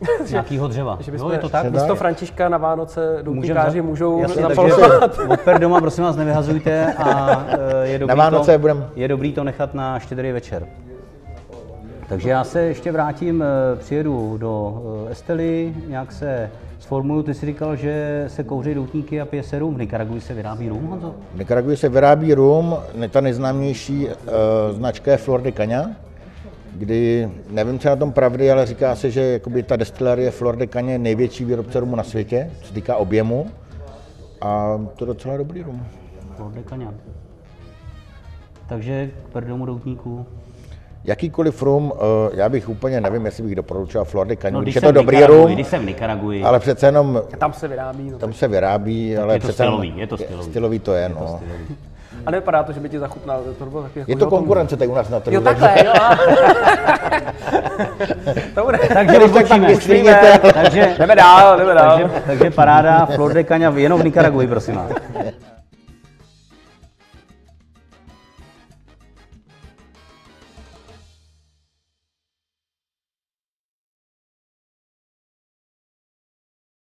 nějakého 0.30 0.68
dřeva. 0.68 0.98
že 1.00 1.12
bychom, 1.12 1.28
jo, 1.28 1.32
je 1.32 1.38
to 1.38 1.48
tak? 1.48 1.70
Místo 1.70 1.96
Františka 1.96 2.48
na 2.48 2.58
Vánoce 2.58 3.18
doutníkáři 3.22 3.82
můžou 3.82 4.20
jasně, 4.20 4.42
zapalovat. 4.42 5.18
Od 5.28 5.58
doma 5.60 5.80
prosím 5.80 6.04
vás 6.04 6.16
nevyhazujte 6.16 6.94
a 6.94 7.30
eh, 7.48 7.88
je 7.88 7.98
dobrý, 7.98 8.16
na 8.16 8.24
Vánoce 8.24 8.52
to, 8.52 8.58
budem... 8.58 8.86
je 8.96 9.08
dobrý 9.08 9.32
to 9.32 9.44
nechat 9.44 9.74
na 9.74 9.98
štědrý 9.98 10.32
večer. 10.32 10.66
Takže 12.08 12.30
já 12.30 12.44
se 12.44 12.60
ještě 12.60 12.92
vrátím, 12.92 13.42
eh, 13.42 13.76
přijedu 13.76 14.38
do 14.38 14.82
eh, 15.08 15.12
Estely, 15.12 15.74
nějak 15.88 16.12
se 16.12 16.50
sformuluju. 16.78 17.22
Ty 17.22 17.34
jsi 17.34 17.46
říkal, 17.46 17.76
že 17.76 18.24
se 18.28 18.44
kouří 18.44 18.74
doutníky 18.74 19.20
a 19.20 19.24
pije 19.24 19.42
se 19.42 19.58
rum. 19.58 19.74
V 19.74 19.78
Nikaraguji 19.78 20.20
se 20.20 20.34
vyrábí 20.34 20.68
rum, 20.68 20.86
Honzo? 20.86 21.14
V 21.34 21.38
Nikaraguji 21.38 21.76
se 21.76 21.88
vyrábí 21.88 22.34
rum, 22.34 22.76
ta 23.10 23.20
nejznámější 23.20 24.06
uh, 24.06 24.12
značka 24.70 25.10
je 25.10 25.16
Flor 25.16 25.40
de 25.42 25.50
Caña 25.50 25.90
kdy, 26.80 27.30
nevím, 27.50 27.78
co 27.78 27.88
na 27.88 27.96
tom 27.96 28.12
pravdy, 28.12 28.50
ale 28.50 28.66
říká 28.66 28.96
se, 28.96 29.10
že 29.10 29.20
jakoby 29.20 29.62
ta 29.62 29.76
destilerie 29.76 30.30
Flor 30.30 30.56
de 30.56 30.66
Caně 30.66 30.92
je 30.92 30.98
největší 30.98 31.44
výrobce 31.44 31.80
rumu 31.80 31.96
na 31.96 32.02
světě, 32.02 32.50
co 32.60 32.66
se 32.66 32.74
týká 32.74 32.96
objemu. 32.96 33.46
A 34.40 34.80
to 34.96 35.04
je 35.04 35.06
docela 35.06 35.36
dobrý 35.36 35.62
rum. 35.62 35.86
Flor 36.36 36.52
de 36.52 36.62
Caně. 36.62 36.88
Takže 38.68 39.10
k 39.26 39.32
Perdomu 39.32 39.66
doutníků 39.66 40.26
Jakýkoliv 41.04 41.62
rum, 41.62 41.92
eh, 41.96 42.30
já 42.34 42.48
bych 42.48 42.68
úplně 42.68 43.00
nevím, 43.00 43.24
jestli 43.26 43.42
bych 43.42 43.54
doporučoval 43.54 44.04
Flor 44.04 44.26
de 44.26 44.34
Cañu, 44.34 44.52
no, 44.52 44.60
když, 44.60 44.74
když 44.74 44.82
je 44.82 44.88
to 44.88 44.92
dobrý 44.92 45.24
rum. 45.24 45.52
Když 45.52 45.66
jsem 45.66 45.82
v 45.82 45.86
Nikaraguji. 45.86 46.44
Ale 46.44 46.60
přece 46.60 46.86
jenom... 46.86 47.22
Tam 47.38 47.52
se 47.52 47.68
vyrábí. 47.68 48.10
No, 48.10 48.18
tam 48.18 48.32
se 48.32 48.48
vyrábí, 48.48 49.16
ale 49.16 49.34
je 49.34 49.40
to 49.40 49.46
přece 49.46 49.62
stylový, 49.62 49.92
je 49.96 50.06
to 50.06 50.16
stylový. 50.16 50.44
Stylový 50.50 50.78
to 50.78 50.94
je, 50.94 51.02
je 51.02 51.08
no. 51.08 51.14
To 51.14 51.26
stylový. 51.26 51.76
A 52.26 52.30
nevypadá 52.30 52.62
to, 52.62 52.72
že 52.72 52.80
by 52.80 52.88
ti 52.88 52.98
zachutnal. 52.98 53.42
To 53.58 53.66
bylo 53.66 53.82
taky 53.82 53.98
jako, 53.98 54.10
je 54.10 54.16
to 54.16 54.26
konkurence 54.26 54.76
tady 54.76 54.90
u 54.90 54.94
nás 54.94 55.08
na 55.08 55.20
trhu. 55.20 55.34
Jo, 55.34 55.40
takhle, 55.40 55.74
jo. 55.84 55.92
Dobre. 58.56 58.78
Takže 58.94 59.18
rozlučíme. 59.18 59.74
Takže, 60.54 60.94
jdeme 60.98 61.16
dál, 61.16 61.58
jdeme 61.58 61.74
dál. 61.74 61.98
Takže, 61.98 62.22
takže 62.26 62.50
paráda 62.50 63.06
Flor 63.06 63.32
de 63.32 63.42
Caña 63.42 63.76
jenom 63.76 64.00
v 64.00 64.04
Nikaraguji, 64.04 64.46
prosím 64.46 64.74
vás. 64.74 64.90